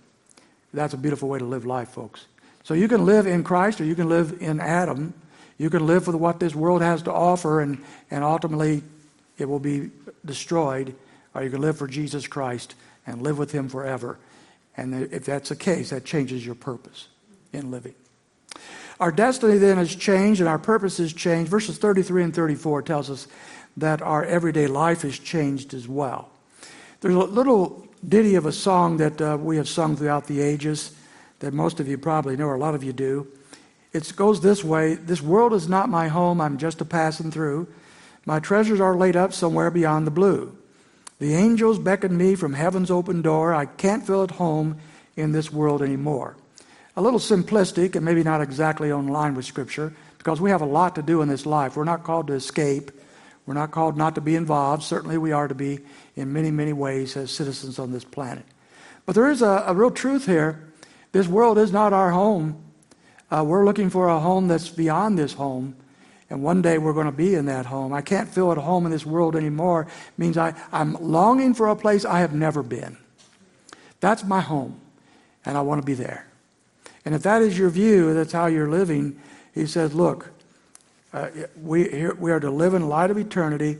That's 0.73 0.95
a 0.95 0.97
beautiful 0.97 1.29
way 1.29 1.37
to 1.37 1.45
live 1.45 1.67
life, 1.67 1.89
folks. 1.89 2.25
So 2.63 2.73
you 2.73 2.87
can 2.87 3.05
live 3.05 3.27
in 3.27 3.43
Christ 3.43 3.79
or 3.79 3.85
you 3.85 3.93
can 3.93 4.09
live 4.09 4.41
in 4.41 4.59
Adam. 4.59 5.13
You 5.61 5.69
can 5.69 5.85
live 5.85 6.07
with 6.07 6.15
what 6.15 6.39
this 6.39 6.55
world 6.55 6.81
has 6.81 7.03
to 7.03 7.13
offer, 7.13 7.61
and, 7.61 7.83
and 8.09 8.23
ultimately 8.23 8.81
it 9.37 9.45
will 9.45 9.59
be 9.59 9.91
destroyed, 10.25 10.95
or 11.35 11.43
you 11.43 11.51
can 11.51 11.61
live 11.61 11.77
for 11.77 11.85
Jesus 11.87 12.25
Christ 12.25 12.73
and 13.05 13.21
live 13.21 13.37
with 13.37 13.51
Him 13.51 13.69
forever. 13.69 14.17
And 14.75 15.03
if 15.13 15.23
that's 15.23 15.49
the 15.49 15.55
case, 15.55 15.91
that 15.91 16.03
changes 16.03 16.43
your 16.43 16.55
purpose 16.55 17.09
in 17.53 17.69
living. 17.69 17.93
Our 18.99 19.11
destiny 19.11 19.59
then 19.59 19.77
has 19.77 19.95
changed 19.95 20.41
and 20.41 20.49
our 20.49 20.57
purpose 20.57 20.97
has 20.97 21.13
changed. 21.13 21.51
Verses 21.51 21.77
33 21.77 22.23
and 22.23 22.33
34 22.33 22.81
tells 22.81 23.11
us 23.11 23.27
that 23.77 24.01
our 24.01 24.25
everyday 24.25 24.65
life 24.65 25.03
has 25.03 25.19
changed 25.19 25.75
as 25.75 25.87
well. 25.87 26.31
There's 27.01 27.13
a 27.13 27.19
little 27.19 27.87
ditty 28.09 28.33
of 28.33 28.47
a 28.47 28.51
song 28.51 28.97
that 28.97 29.21
uh, 29.21 29.37
we 29.39 29.57
have 29.57 29.69
sung 29.69 29.95
throughout 29.95 30.25
the 30.25 30.41
ages 30.41 30.95
that 31.37 31.53
most 31.53 31.79
of 31.79 31.87
you 31.87 31.99
probably 31.99 32.35
know, 32.35 32.47
or 32.47 32.55
a 32.55 32.59
lot 32.59 32.73
of 32.73 32.83
you 32.83 32.93
do. 32.93 33.27
It 33.93 34.11
goes 34.15 34.41
this 34.41 34.63
way 34.63 34.95
This 34.95 35.21
world 35.21 35.53
is 35.53 35.67
not 35.67 35.89
my 35.89 36.07
home, 36.07 36.41
I'm 36.41 36.57
just 36.57 36.81
a 36.81 36.85
passing 36.85 37.31
through. 37.31 37.67
My 38.25 38.39
treasures 38.39 38.79
are 38.79 38.95
laid 38.95 39.15
up 39.15 39.33
somewhere 39.33 39.71
beyond 39.71 40.05
the 40.05 40.11
blue. 40.11 40.55
The 41.19 41.33
angels 41.33 41.79
beckon 41.79 42.15
me 42.15 42.35
from 42.35 42.53
heaven's 42.53 42.91
open 42.91 43.21
door. 43.21 43.53
I 43.53 43.65
can't 43.65 44.05
feel 44.05 44.23
at 44.23 44.31
home 44.31 44.77
in 45.15 45.31
this 45.31 45.51
world 45.51 45.81
anymore 45.81 46.35
a 46.95 47.01
little 47.01 47.19
simplistic 47.19 47.95
and 47.95 48.03
maybe 48.03 48.23
not 48.23 48.41
exactly 48.41 48.91
on 48.91 49.07
line 49.07 49.33
with 49.33 49.45
Scripture 49.45 49.93
because 50.17 50.41
we 50.41 50.49
have 50.49 50.61
a 50.61 50.65
lot 50.65 50.95
to 50.95 51.01
do 51.01 51.21
in 51.21 51.29
this 51.29 51.45
life. 51.45 51.75
We're 51.75 51.83
not 51.83 52.03
called 52.03 52.27
to 52.27 52.33
escape. 52.33 52.91
We're 53.45 53.53
not 53.53 53.71
called 53.71 53.97
not 53.97 54.15
to 54.15 54.21
be 54.21 54.35
involved. 54.35 54.83
Certainly, 54.83 55.17
we 55.17 55.31
are 55.31 55.47
to 55.47 55.55
be 55.55 55.79
in 56.15 56.31
many, 56.31 56.51
many 56.51 56.73
ways 56.73 57.17
as 57.17 57.31
citizens 57.31 57.79
on 57.79 57.91
this 57.91 58.03
planet. 58.03 58.45
But 59.05 59.15
there 59.15 59.29
is 59.29 59.41
a, 59.41 59.63
a 59.67 59.73
real 59.73 59.91
truth 59.91 60.25
here. 60.25 60.71
This 61.11 61.27
world 61.27 61.57
is 61.57 61.71
not 61.71 61.91
our 61.91 62.11
home. 62.11 62.63
Uh, 63.31 63.43
we're 63.43 63.65
looking 63.65 63.89
for 63.89 64.09
a 64.09 64.19
home 64.19 64.47
that's 64.47 64.69
beyond 64.69 65.17
this 65.17 65.33
home. 65.33 65.75
And 66.29 66.41
one 66.43 66.61
day 66.61 66.77
we're 66.77 66.93
going 66.93 67.07
to 67.07 67.11
be 67.11 67.35
in 67.35 67.45
that 67.45 67.65
home. 67.65 67.93
I 67.93 68.01
can't 68.01 68.29
feel 68.29 68.51
at 68.51 68.57
home 68.57 68.85
in 68.85 68.91
this 68.91 69.05
world 69.05 69.35
anymore. 69.35 69.81
It 69.83 70.19
means 70.19 70.37
I, 70.37 70.53
I'm 70.71 70.93
longing 70.93 71.53
for 71.53 71.67
a 71.67 71.75
place 71.75 72.05
I 72.05 72.19
have 72.19 72.33
never 72.33 72.63
been. 72.63 72.97
That's 73.99 74.23
my 74.23 74.41
home. 74.41 74.79
And 75.45 75.57
I 75.57 75.61
want 75.61 75.81
to 75.81 75.85
be 75.85 75.93
there. 75.93 76.27
And 77.03 77.15
if 77.15 77.23
that 77.23 77.41
is 77.41 77.57
your 77.57 77.69
view, 77.69 78.13
that's 78.13 78.31
how 78.31 78.45
you're 78.45 78.69
living, 78.69 79.19
he 79.53 79.65
says, 79.65 79.93
look, 79.93 80.31
uh, 81.13 81.29
we, 81.61 81.89
here, 81.89 82.13
we 82.13 82.31
are 82.31 82.39
to 82.39 82.49
live 82.49 82.73
in 82.73 82.87
light 82.87 83.11
of 83.11 83.17
eternity. 83.17 83.79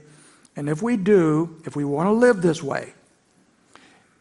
And 0.55 0.67
if 0.67 0.81
we 0.81 0.97
do, 0.97 1.61
if 1.65 1.75
we 1.75 1.85
want 1.85 2.07
to 2.07 2.11
live 2.11 2.41
this 2.41 2.61
way, 2.61 2.93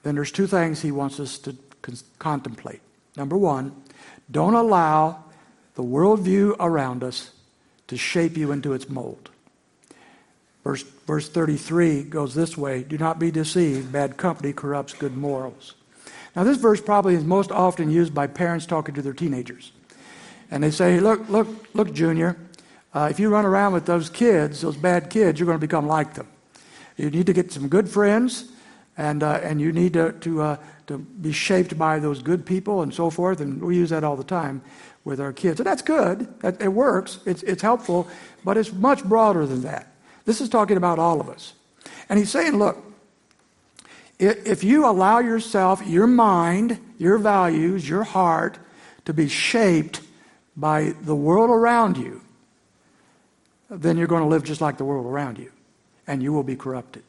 then 0.03 0.15
there's 0.15 0.31
two 0.31 0.47
things 0.47 0.83
he 0.83 0.93
wants 0.93 1.19
us 1.19 1.39
to 1.39 1.57
con- 1.83 1.97
contemplate. 2.19 2.81
Number 3.17 3.37
one, 3.37 3.75
don't 4.31 4.55
allow 4.55 5.25
the 5.75 5.83
worldview 5.83 6.57
around 6.61 7.03
us 7.03 7.31
to 7.89 7.97
shape 7.97 8.37
you 8.37 8.53
into 8.53 8.73
its 8.73 8.89
mold. 8.89 9.31
Verse, 10.63 10.83
verse 10.83 11.29
33 11.29 12.05
goes 12.05 12.35
this 12.35 12.57
way 12.57 12.83
Do 12.83 12.99
not 12.99 13.19
be 13.19 13.31
deceived. 13.31 13.93
Bad 13.93 14.17
company 14.17 14.53
corrupts 14.53 14.93
good 14.93 15.17
morals. 15.17 15.75
Now, 16.37 16.45
this 16.45 16.59
verse 16.59 16.81
probably 16.81 17.15
is 17.15 17.25
most 17.25 17.51
often 17.51 17.91
used 17.91 18.15
by 18.15 18.27
parents 18.27 18.67
talking 18.67 18.95
to 18.95 19.03
their 19.03 19.13
teenagers. 19.13 19.73
And 20.51 20.63
they 20.63 20.71
say, 20.71 21.01
Look, 21.01 21.29
look, 21.29 21.49
look, 21.75 21.93
Junior, 21.93 22.37
uh, 22.95 23.09
if 23.11 23.19
you 23.19 23.29
run 23.31 23.47
around 23.47 23.73
with 23.73 23.87
those 23.87 24.11
kids, 24.11 24.61
those 24.61 24.77
bad 24.77 25.11
kids, 25.11 25.39
you're 25.39 25.47
going 25.47 25.59
to 25.59 25.67
become 25.67 25.87
like 25.87 26.15
them. 26.15 26.29
You 26.97 27.11
need 27.11 27.27
to 27.27 27.33
get 27.33 27.53
some 27.53 27.69
good 27.69 27.89
friends, 27.89 28.53
and, 28.97 29.23
uh, 29.23 29.41
and 29.43 29.61
you 29.61 29.73
need 29.73 29.95
to, 29.95 30.13
to, 30.13 30.43
uh, 30.43 30.57
to 30.91 30.99
be 30.99 31.31
shaped 31.31 31.79
by 31.79 32.01
those 32.01 32.21
good 32.21 32.45
people 32.45 32.83
and 32.83 32.93
so 32.93 33.11
forth. 33.11 33.41
And 33.41 33.63
we 33.63 33.77
use 33.77 33.91
that 33.91 34.03
all 34.03 34.17
the 34.17 34.25
time 34.25 34.61
with 35.05 35.21
our 35.21 35.33
kids. 35.33 35.61
And 35.61 35.67
that's 35.67 35.83
good, 35.83 36.27
it 36.43 36.73
works, 36.73 37.21
it's, 37.25 37.45
it's 37.45 37.63
helpful, 37.63 38.09
but 38.45 38.57
it's 38.57 38.73
much 38.73 39.05
broader 39.05 39.47
than 39.47 39.63
that. 39.63 39.87
This 40.25 40.41
is 40.41 40.49
talking 40.49 40.77
about 40.77 40.99
all 40.99 41.21
of 41.21 41.29
us. 41.29 41.55
And 42.09 42.19
he's 42.19 42.31
saying, 42.31 42.57
look, 42.59 42.77
if 44.19 44.65
you 44.65 44.85
allow 44.85 45.21
yourself, 45.21 45.81
your 45.87 46.09
mind, 46.09 46.79
your 46.99 47.19
values, 47.19 47.89
your 47.89 48.03
heart 48.03 48.59
to 49.05 49.15
be 49.15 49.29
shaped 49.29 50.01
by 50.57 50.93
the 51.03 51.15
world 51.15 51.51
around 51.51 51.97
you, 51.99 52.21
then 53.71 53.97
you're 53.97 54.09
going 54.09 54.23
to 54.23 54.29
live 54.29 54.43
just 54.43 54.61
like 54.61 54.77
the 54.77 54.85
world 54.85 55.07
around 55.07 55.39
you, 55.39 55.53
and 56.09 56.21
you 56.21 56.33
will 56.33 56.43
be 56.43 56.57
corrupted. 56.57 57.05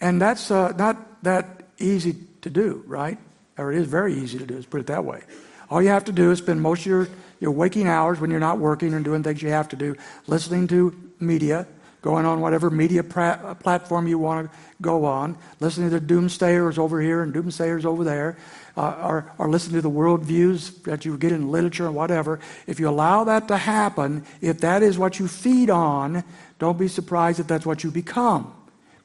And 0.00 0.22
that's 0.22 0.52
uh, 0.52 0.72
not 0.78 1.22
that 1.24 1.59
easy 1.80 2.16
to 2.42 2.50
do, 2.50 2.82
right? 2.86 3.18
Or 3.58 3.72
it 3.72 3.78
is 3.78 3.86
very 3.86 4.14
easy 4.14 4.38
to 4.38 4.46
do, 4.46 4.54
let's 4.54 4.66
put 4.66 4.80
it 4.80 4.86
that 4.86 5.04
way. 5.04 5.22
All 5.70 5.80
you 5.82 5.88
have 5.88 6.04
to 6.04 6.12
do 6.12 6.30
is 6.30 6.38
spend 6.38 6.60
most 6.60 6.80
of 6.80 6.86
your, 6.86 7.08
your 7.38 7.52
waking 7.52 7.86
hours 7.86 8.20
when 8.20 8.30
you're 8.30 8.40
not 8.40 8.58
working 8.58 8.94
and 8.94 9.04
doing 9.04 9.22
things 9.22 9.42
you 9.42 9.50
have 9.50 9.68
to 9.68 9.76
do, 9.76 9.94
listening 10.26 10.66
to 10.68 10.98
media, 11.20 11.66
going 12.02 12.24
on 12.24 12.40
whatever 12.40 12.70
media 12.70 13.04
pra- 13.04 13.56
platform 13.60 14.06
you 14.06 14.18
want 14.18 14.50
to 14.50 14.56
go 14.80 15.04
on, 15.04 15.36
listening 15.60 15.90
to 15.90 16.00
the 16.00 16.14
doomsayers 16.14 16.78
over 16.78 17.00
here 17.00 17.22
and 17.22 17.32
doomsayers 17.32 17.84
over 17.84 18.02
there, 18.02 18.36
uh, 18.76 18.96
or, 19.02 19.32
or 19.38 19.50
listening 19.50 19.76
to 19.76 19.82
the 19.82 19.90
worldviews 19.90 20.82
that 20.84 21.04
you 21.04 21.16
get 21.18 21.32
in 21.32 21.50
literature 21.50 21.86
and 21.86 21.94
whatever. 21.94 22.40
If 22.66 22.80
you 22.80 22.88
allow 22.88 23.24
that 23.24 23.48
to 23.48 23.56
happen, 23.56 24.24
if 24.40 24.60
that 24.60 24.82
is 24.82 24.98
what 24.98 25.18
you 25.18 25.28
feed 25.28 25.70
on, 25.70 26.24
don't 26.58 26.78
be 26.78 26.88
surprised 26.88 27.38
if 27.38 27.46
that's 27.46 27.66
what 27.66 27.84
you 27.84 27.90
become. 27.90 28.52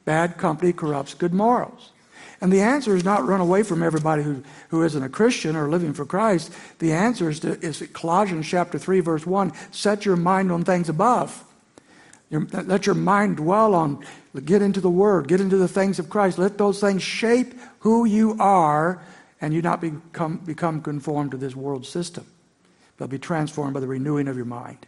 Bad 0.04 0.38
company 0.38 0.72
corrupts 0.72 1.14
good 1.14 1.34
morals. 1.34 1.92
And 2.40 2.52
the 2.52 2.60
answer 2.60 2.94
is 2.94 3.04
not 3.04 3.26
run 3.26 3.40
away 3.40 3.62
from 3.62 3.82
everybody 3.82 4.22
who, 4.22 4.42
who 4.68 4.82
isn't 4.82 5.02
a 5.02 5.08
Christian 5.08 5.56
or 5.56 5.68
living 5.68 5.94
for 5.94 6.04
Christ. 6.04 6.52
The 6.78 6.92
answer 6.92 7.30
is, 7.30 7.40
to, 7.40 7.58
is 7.60 7.82
Colossians 7.92 8.46
chapter 8.46 8.78
3, 8.78 9.00
verse 9.00 9.26
1 9.26 9.52
set 9.70 10.04
your 10.04 10.16
mind 10.16 10.52
on 10.52 10.64
things 10.64 10.88
above. 10.88 11.42
Your, 12.28 12.42
let 12.52 12.86
your 12.86 12.94
mind 12.94 13.36
dwell 13.36 13.74
on, 13.74 14.04
get 14.44 14.60
into 14.60 14.80
the 14.80 14.90
Word, 14.90 15.28
get 15.28 15.40
into 15.40 15.56
the 15.56 15.68
things 15.68 15.98
of 15.98 16.10
Christ. 16.10 16.38
Let 16.38 16.58
those 16.58 16.80
things 16.80 17.02
shape 17.02 17.54
who 17.80 18.04
you 18.04 18.36
are, 18.40 19.00
and 19.40 19.54
you 19.54 19.62
not 19.62 19.80
become, 19.80 20.38
become 20.38 20.82
conformed 20.82 21.30
to 21.30 21.36
this 21.36 21.54
world 21.54 21.86
system, 21.86 22.26
but 22.96 23.10
be 23.10 23.18
transformed 23.18 23.74
by 23.74 23.80
the 23.80 23.86
renewing 23.86 24.28
of 24.28 24.36
your 24.36 24.44
mind. 24.44 24.86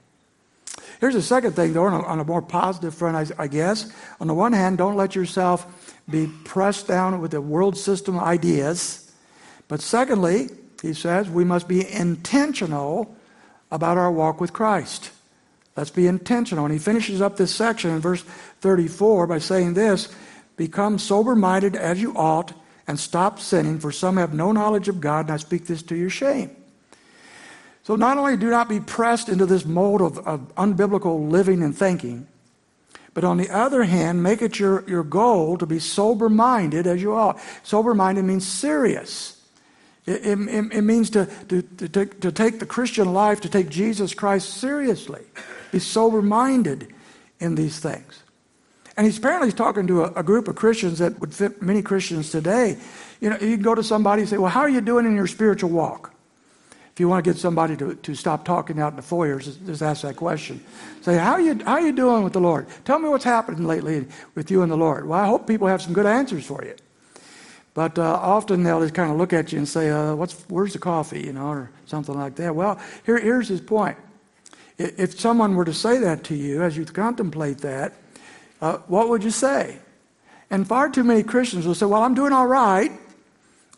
Here's 1.00 1.14
the 1.14 1.22
second 1.22 1.52
thing, 1.52 1.74
though, 1.74 1.84
on 1.84 1.94
a, 1.94 2.02
on 2.02 2.18
a 2.18 2.24
more 2.24 2.42
positive 2.42 2.92
front, 2.92 3.32
I, 3.38 3.44
I 3.44 3.46
guess. 3.46 3.92
On 4.20 4.26
the 4.26 4.34
one 4.34 4.52
hand, 4.52 4.78
don't 4.78 4.96
let 4.96 5.14
yourself 5.14 5.87
be 6.10 6.26
pressed 6.44 6.88
down 6.88 7.20
with 7.20 7.32
the 7.32 7.40
world 7.40 7.76
system 7.76 8.18
ideas. 8.18 9.12
But 9.68 9.80
secondly, 9.80 10.48
he 10.80 10.94
says, 10.94 11.28
we 11.28 11.44
must 11.44 11.68
be 11.68 11.90
intentional 11.90 13.14
about 13.70 13.98
our 13.98 14.10
walk 14.10 14.40
with 14.40 14.52
Christ. 14.52 15.10
Let's 15.76 15.90
be 15.90 16.06
intentional. 16.06 16.64
And 16.64 16.72
he 16.72 16.78
finishes 16.78 17.20
up 17.20 17.36
this 17.36 17.54
section 17.54 17.90
in 17.90 18.00
verse 18.00 18.22
34 18.60 19.26
by 19.26 19.38
saying 19.38 19.74
this 19.74 20.12
Become 20.56 20.98
sober 20.98 21.36
minded 21.36 21.76
as 21.76 22.00
you 22.00 22.14
ought, 22.14 22.52
and 22.88 22.98
stop 22.98 23.38
sinning, 23.38 23.78
for 23.78 23.92
some 23.92 24.16
have 24.16 24.32
no 24.32 24.50
knowledge 24.50 24.88
of 24.88 25.00
God, 25.00 25.26
and 25.26 25.32
I 25.32 25.36
speak 25.36 25.66
this 25.66 25.82
to 25.84 25.94
your 25.94 26.10
shame. 26.10 26.50
So 27.82 27.96
not 27.96 28.18
only 28.18 28.36
do 28.36 28.50
not 28.50 28.68
be 28.68 28.80
pressed 28.80 29.28
into 29.28 29.46
this 29.46 29.64
mold 29.64 30.00
of, 30.00 30.18
of 30.26 30.54
unbiblical 30.56 31.30
living 31.30 31.62
and 31.62 31.76
thinking, 31.76 32.26
but 33.14 33.24
on 33.24 33.36
the 33.36 33.50
other 33.50 33.84
hand, 33.84 34.22
make 34.22 34.42
it 34.42 34.58
your, 34.58 34.88
your 34.88 35.02
goal 35.02 35.58
to 35.58 35.66
be 35.66 35.78
sober 35.78 36.28
minded 36.28 36.86
as 36.86 37.02
you 37.02 37.14
are. 37.14 37.36
Sober 37.62 37.94
minded 37.94 38.24
means 38.24 38.46
serious. 38.46 39.34
It, 40.06 40.26
it, 40.26 40.72
it 40.72 40.82
means 40.82 41.10
to, 41.10 41.26
to, 41.48 41.62
to, 41.62 42.06
to 42.06 42.32
take 42.32 42.60
the 42.60 42.66
Christian 42.66 43.12
life, 43.12 43.40
to 43.42 43.48
take 43.48 43.68
Jesus 43.68 44.14
Christ 44.14 44.54
seriously. 44.54 45.22
Be 45.70 45.78
sober 45.78 46.22
minded 46.22 46.94
in 47.40 47.54
these 47.54 47.78
things. 47.78 48.22
And 48.96 49.06
he's 49.06 49.18
apparently 49.18 49.52
talking 49.52 49.86
to 49.86 50.04
a, 50.04 50.12
a, 50.14 50.22
group 50.22 50.48
of 50.48 50.56
Christians 50.56 50.98
that 50.98 51.20
would 51.20 51.32
fit 51.32 51.62
many 51.62 51.82
Christians 51.82 52.30
today. 52.30 52.78
You 53.20 53.30
know, 53.30 53.38
you 53.38 53.56
go 53.56 53.74
to 53.74 53.84
somebody 53.84 54.22
and 54.22 54.28
say, 54.28 54.38
Well, 54.38 54.50
how 54.50 54.60
are 54.60 54.68
you 54.68 54.80
doing 54.80 55.06
in 55.06 55.14
your 55.14 55.28
spiritual 55.28 55.70
walk? 55.70 56.12
If 56.98 57.00
you 57.00 57.08
want 57.08 57.24
to 57.24 57.30
get 57.30 57.38
somebody 57.38 57.76
to, 57.76 57.94
to 57.94 58.14
stop 58.16 58.44
talking 58.44 58.80
out 58.80 58.90
in 58.90 58.96
the 58.96 59.02
foyer, 59.02 59.38
just, 59.38 59.64
just 59.64 59.82
ask 59.82 60.02
that 60.02 60.16
question. 60.16 60.60
Say, 61.00 61.16
how 61.16 61.34
are, 61.34 61.40
you, 61.40 61.56
how 61.64 61.74
are 61.74 61.80
you 61.80 61.92
doing 61.92 62.24
with 62.24 62.32
the 62.32 62.40
Lord? 62.40 62.66
Tell 62.84 62.98
me 62.98 63.08
what's 63.08 63.22
happening 63.22 63.64
lately 63.68 64.08
with 64.34 64.50
you 64.50 64.62
and 64.62 64.72
the 64.72 64.76
Lord. 64.76 65.06
Well, 65.06 65.20
I 65.20 65.24
hope 65.24 65.46
people 65.46 65.68
have 65.68 65.80
some 65.80 65.92
good 65.92 66.06
answers 66.06 66.44
for 66.44 66.64
you. 66.64 66.74
But 67.72 68.00
uh, 68.00 68.02
often 68.02 68.64
they'll 68.64 68.80
just 68.80 68.94
kind 68.94 69.12
of 69.12 69.16
look 69.16 69.32
at 69.32 69.52
you 69.52 69.58
and 69.58 69.68
say, 69.68 69.90
uh, 69.90 70.16
what's, 70.16 70.42
where's 70.48 70.72
the 70.72 70.80
coffee, 70.80 71.20
you 71.20 71.32
know, 71.32 71.46
or 71.46 71.70
something 71.86 72.16
like 72.16 72.34
that. 72.34 72.56
Well, 72.56 72.80
here, 73.06 73.20
here's 73.20 73.46
his 73.46 73.60
point. 73.60 73.96
If 74.76 75.20
someone 75.20 75.54
were 75.54 75.66
to 75.66 75.74
say 75.74 75.98
that 75.98 76.24
to 76.24 76.34
you 76.34 76.64
as 76.64 76.76
you 76.76 76.84
contemplate 76.84 77.58
that, 77.58 77.92
uh, 78.60 78.78
what 78.88 79.08
would 79.08 79.22
you 79.22 79.30
say? 79.30 79.78
And 80.50 80.66
far 80.66 80.90
too 80.90 81.04
many 81.04 81.22
Christians 81.22 81.64
will 81.64 81.76
say, 81.76 81.86
Well, 81.86 82.02
I'm 82.02 82.14
doing 82.14 82.32
all 82.32 82.48
right. 82.48 82.90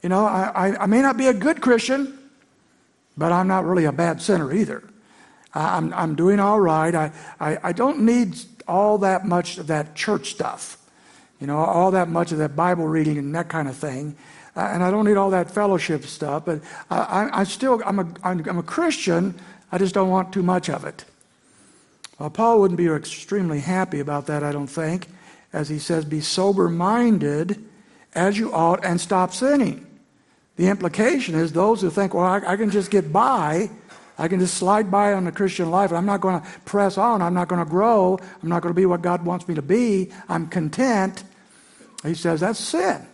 You 0.03 0.09
know, 0.09 0.25
I, 0.25 0.71
I, 0.71 0.85
I 0.85 0.87
may 0.87 1.03
not 1.03 1.19
be 1.19 1.27
a 1.27 1.35
good 1.35 1.61
Christian, 1.61 2.17
but 3.17 3.33
I'm 3.33 3.49
not 3.49 3.65
really 3.65 3.85
a 3.85 3.93
bad 3.93 4.23
sinner 4.23 4.53
either. 4.53 4.83
I'm, 5.55 5.93
I'm 5.93 6.15
doing 6.15 6.39
all 6.39 6.61
right. 6.61 6.95
I, 6.95 7.13
I, 7.41 7.59
I 7.63 7.73
don't 7.73 8.01
need 8.01 8.39
all 8.69 8.99
that 8.99 9.27
much 9.27 9.59
of 9.59 9.67
that 9.67 9.95
church 9.95 10.31
stuff, 10.31 10.79
you 11.41 11.47
know, 11.47 11.59
all 11.59 11.91
that 11.91 12.09
much 12.09 12.31
of 12.33 12.39
that 12.39 12.55
Bible 12.55 12.87
reading 12.87 13.19
and 13.19 13.35
that 13.35 13.49
kind 13.49 13.69
of 13.69 13.77
thing. 13.77 14.17
Uh, 14.57 14.61
and 14.73 14.83
I 14.83 14.91
don't 14.91 15.05
need 15.05 15.17
all 15.17 15.31
that 15.31 15.51
fellowship 15.51 16.05
stuff, 16.05 16.45
but 16.45 16.61
I, 16.89 16.99
I, 16.99 17.41
I 17.41 17.45
still, 17.45 17.81
I'm 17.85 17.99
a, 17.99 18.07
I'm, 18.23 18.49
I'm 18.49 18.59
a 18.59 18.63
Christian, 18.63 19.35
I 19.73 19.79
just 19.79 19.95
don't 19.95 20.11
want 20.11 20.33
too 20.33 20.43
much 20.43 20.69
of 20.69 20.85
it. 20.85 21.05
Well, 22.19 22.31
Paul 22.31 22.61
wouldn't 22.61 22.79
be 22.79 22.87
extremely 22.87 23.61
happy 23.61 23.99
about 23.99 24.27
that, 24.27 24.43
I 24.43 24.53
don't 24.53 24.67
think, 24.67 25.09
as 25.53 25.69
he 25.69 25.79
says, 25.79 26.05
Be 26.05 26.21
sober 26.21 26.69
minded 26.69 27.65
as 28.15 28.39
you 28.39 28.53
ought 28.53 28.85
and 28.85 29.01
stop 29.01 29.33
sinning. 29.33 29.87
The 30.61 30.69
implication 30.69 31.37
is 31.37 31.55
those 31.55 31.81
who 31.81 31.89
think, 31.89 32.13
Well, 32.13 32.27
I, 32.27 32.53
I 32.53 32.57
can 32.59 32.69
just 32.69 32.91
get 32.91 33.11
by, 33.11 33.71
I 34.19 34.29
can 34.29 34.41
just 34.41 34.59
slide 34.59 34.91
by 34.91 35.15
on 35.15 35.25
the 35.25 35.33
Christian 35.33 35.71
life, 35.71 35.91
I'm 35.91 36.05
not 36.05 36.21
going 36.21 36.39
to 36.39 36.47
press 36.67 36.99
on, 36.99 37.23
I'm 37.23 37.33
not 37.33 37.49
going 37.49 37.65
to 37.65 37.71
grow, 37.71 38.19
I'm 38.43 38.49
not 38.51 38.61
going 38.61 38.75
to 38.75 38.79
be 38.79 38.85
what 38.85 39.01
God 39.01 39.25
wants 39.25 39.49
me 39.49 39.55
to 39.55 39.63
be, 39.63 40.13
I'm 40.29 40.49
content. 40.49 41.25
He 42.03 42.13
says 42.13 42.41
that's 42.41 42.59
sin. 42.59 43.07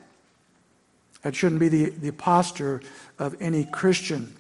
That 1.23 1.37
shouldn't 1.37 1.61
be 1.61 1.69
the, 1.69 1.91
the 1.91 2.11
posture 2.11 2.83
of 3.17 3.41
any 3.41 3.65
Christian 3.65 4.35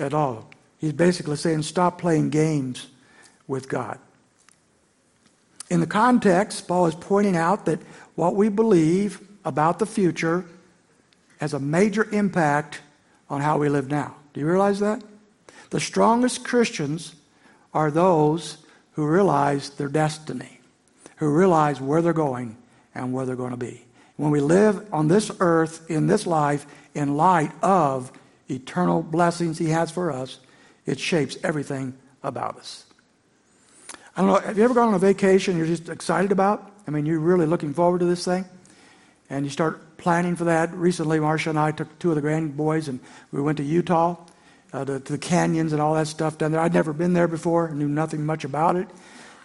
at 0.00 0.12
all. 0.12 0.50
He's 0.78 0.92
basically 0.92 1.36
saying, 1.36 1.62
stop 1.62 2.00
playing 2.00 2.30
games 2.30 2.88
with 3.46 3.68
God. 3.68 4.00
In 5.70 5.78
the 5.78 5.86
context, 5.86 6.66
Paul 6.66 6.86
is 6.86 6.96
pointing 6.96 7.36
out 7.36 7.66
that 7.66 7.78
what 8.16 8.34
we 8.34 8.48
believe 8.48 9.20
about 9.44 9.78
the 9.78 9.86
future 9.86 10.44
has 11.40 11.54
a 11.54 11.58
major 11.58 12.08
impact 12.12 12.80
on 13.28 13.40
how 13.40 13.58
we 13.58 13.68
live 13.68 13.90
now. 13.90 14.14
Do 14.34 14.40
you 14.40 14.46
realize 14.46 14.78
that? 14.80 15.02
The 15.70 15.80
strongest 15.80 16.44
Christians 16.44 17.14
are 17.72 17.90
those 17.90 18.58
who 18.92 19.06
realize 19.06 19.70
their 19.70 19.88
destiny. 19.88 20.60
who 21.20 21.28
realize 21.28 21.80
where 21.82 22.00
they're 22.00 22.14
going 22.14 22.56
and 22.94 23.12
where 23.12 23.26
they're 23.26 23.36
going 23.36 23.50
to 23.50 23.56
be. 23.56 23.84
When 24.16 24.30
we 24.30 24.40
live 24.40 24.86
on 24.92 25.06
this 25.06 25.30
earth, 25.38 25.88
in 25.90 26.06
this 26.06 26.26
life, 26.26 26.64
in 26.94 27.14
light 27.14 27.52
of 27.62 28.10
eternal 28.48 29.02
blessings 29.02 29.58
He 29.58 29.66
has 29.66 29.90
for 29.90 30.10
us, 30.10 30.40
it 30.86 30.98
shapes 30.98 31.36
everything 31.44 31.94
about 32.22 32.56
us. 32.56 32.86
I 34.16 34.22
don't 34.22 34.30
know, 34.30 34.40
have 34.40 34.56
you 34.56 34.64
ever 34.64 34.72
gone 34.72 34.88
on 34.88 34.94
a 34.94 34.98
vacation 34.98 35.58
you're 35.58 35.66
just 35.66 35.90
excited 35.90 36.32
about? 36.32 36.72
I 36.88 36.90
mean, 36.90 37.04
you're 37.04 37.20
really 37.20 37.46
looking 37.46 37.74
forward 37.74 38.00
to 38.00 38.06
this 38.06 38.24
thing? 38.24 38.46
And 39.30 39.46
you 39.46 39.50
start 39.50 39.96
planning 39.96 40.36
for 40.36 40.44
that. 40.44 40.74
Recently, 40.74 41.20
Marcia 41.20 41.50
and 41.50 41.58
I 41.58 41.70
took 41.70 41.98
two 41.98 42.10
of 42.10 42.16
the 42.16 42.20
grand 42.20 42.56
boys 42.56 42.88
and 42.88 43.00
we 43.30 43.40
went 43.40 43.58
to 43.58 43.64
Utah, 43.64 44.16
uh, 44.72 44.84
to, 44.84 45.00
to 45.00 45.12
the 45.12 45.18
canyons 45.18 45.72
and 45.72 45.80
all 45.80 45.94
that 45.94 46.08
stuff 46.08 46.36
down 46.36 46.52
there. 46.52 46.60
I'd 46.60 46.74
never 46.74 46.92
been 46.92 47.12
there 47.12 47.28
before, 47.28 47.70
knew 47.70 47.88
nothing 47.88 48.26
much 48.26 48.44
about 48.44 48.76
it. 48.76 48.88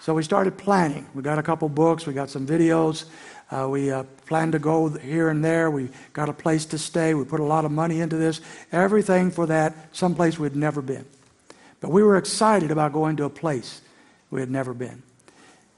So 0.02 0.14
we 0.14 0.24
started 0.24 0.58
planning. 0.58 1.08
We 1.14 1.22
got 1.22 1.40
a 1.40 1.44
couple 1.44 1.70
books, 1.70 2.06
we 2.06 2.14
got 2.14 2.30
some 2.30 2.46
videos. 2.46 3.06
Uh, 3.52 3.68
we 3.70 3.92
uh, 3.92 4.04
planned 4.26 4.54
to 4.54 4.60
go 4.60 4.90
here 4.90 5.30
and 5.30 5.46
there. 5.46 5.70
We 5.70 5.90
got 6.14 6.30
a 6.30 6.34
place 6.34 6.66
to 6.68 6.80
stay. 6.80 7.14
We 7.14 7.26
put 7.26 7.40
a 7.40 7.44
lot 7.44 7.64
of 7.64 7.72
money 7.72 8.02
into 8.02 8.18
this. 8.18 8.42
Everything 8.72 9.30
for 9.30 9.46
that, 9.46 9.76
someplace 9.92 10.40
we'd 10.40 10.56
never 10.56 10.82
been. 10.82 11.06
But 11.80 11.92
we 11.92 12.02
were 12.02 12.18
excited 12.18 12.72
about 12.72 12.92
going 12.92 13.18
to 13.18 13.26
a 13.26 13.30
place 13.30 13.82
we 14.32 14.40
had 14.40 14.50
never 14.50 14.74
been. 14.74 15.04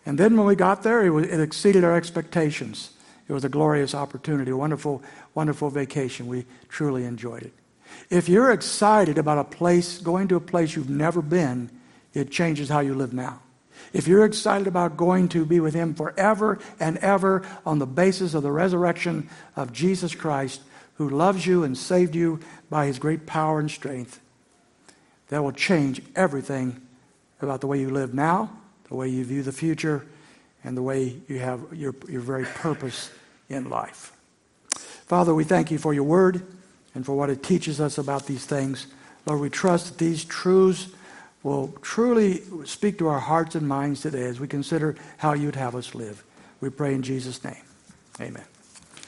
And 0.06 0.18
then 0.18 0.38
when 0.38 0.48
we 0.48 0.56
got 0.56 0.84
there, 0.84 1.06
it, 1.06 1.10
was, 1.10 1.28
it 1.28 1.42
exceeded 1.42 1.84
our 1.84 1.98
expectations. 1.98 2.92
It 3.28 3.34
was 3.34 3.44
a 3.44 3.50
glorious 3.50 3.94
opportunity, 3.94 4.52
a 4.52 4.58
wonderful, 4.58 5.04
wonderful 5.34 5.70
vacation. 5.70 6.28
We 6.28 6.46
truly 6.70 7.04
enjoyed 7.04 7.44
it. 7.44 7.54
If 8.10 8.30
you're 8.30 8.52
excited 8.52 9.18
about 9.18 9.38
a 9.38 9.44
place, 9.44 9.98
going 9.98 10.28
to 10.30 10.36
a 10.36 10.42
place 10.42 10.76
you've 10.76 10.90
never 10.90 11.22
been, 11.22 11.70
it 12.14 12.32
changes 12.32 12.70
how 12.70 12.80
you 12.80 12.94
live 12.94 13.14
now. 13.14 13.42
If 13.94 14.08
you're 14.08 14.26
excited 14.26 14.68
about 14.68 14.98
going 14.98 15.30
to 15.30 15.46
be 15.46 15.60
with 15.60 15.74
Him 15.74 15.94
forever 15.94 16.60
and 16.80 16.98
ever 16.98 17.48
on 17.66 17.80
the 17.80 17.86
basis 17.86 18.34
of 18.34 18.44
the 18.44 18.52
resurrection 18.52 19.30
of 19.56 19.74
Jesus 19.74 20.16
Christ, 20.16 20.62
who 20.96 21.10
loves 21.10 21.46
you 21.46 21.64
and 21.64 21.78
saved 21.78 22.16
you 22.16 22.40
by 22.70 22.86
His 22.88 23.00
great 23.00 23.26
power 23.26 23.60
and 23.60 23.70
strength, 23.70 24.20
that 25.30 25.44
will 25.44 25.52
change 25.52 26.02
everything 26.16 26.82
about 27.42 27.62
the 27.62 27.68
way 27.68 27.80
you 27.80 27.90
live 27.90 28.14
now, 28.14 28.50
the 28.90 28.96
way 28.96 29.08
you 29.10 29.24
view 29.24 29.44
the 29.44 29.52
future, 29.52 30.06
and 30.64 30.76
the 30.76 30.82
way 30.82 31.16
you 31.28 31.40
have 31.40 31.62
your, 31.72 31.96
your 32.08 32.22
very 32.22 32.46
purpose 32.46 33.12
in 33.50 33.70
life. 33.70 34.12
Father, 35.06 35.34
we 35.34 35.44
thank 35.44 35.72
you 35.72 35.78
for 35.78 35.94
your 35.94 36.04
word 36.04 36.46
and 36.94 37.06
for 37.06 37.16
what 37.16 37.30
it 37.30 37.44
teaches 37.44 37.80
us 37.80 37.98
about 37.98 38.26
these 38.26 38.46
things. 38.46 38.88
Lord, 39.26 39.40
we 39.40 39.50
trust 39.50 39.88
that 39.88 39.98
these 39.98 40.26
truths 40.26 40.88
will 41.44 41.74
truly 41.82 42.42
speak 42.66 42.98
to 42.98 43.08
our 43.08 43.20
hearts 43.20 43.56
and 43.56 43.68
minds 43.68 44.02
today 44.02 44.24
as 44.24 44.40
we 44.40 44.48
consider 44.48 44.96
how 45.18 45.34
you'd 45.34 45.56
have 45.56 45.76
us 45.76 45.96
live. 45.96 46.24
We 46.60 46.70
pray 46.70 46.94
in 46.94 47.04
Jesus' 47.04 47.44
name. 47.44 47.56
Amen. 48.20 48.44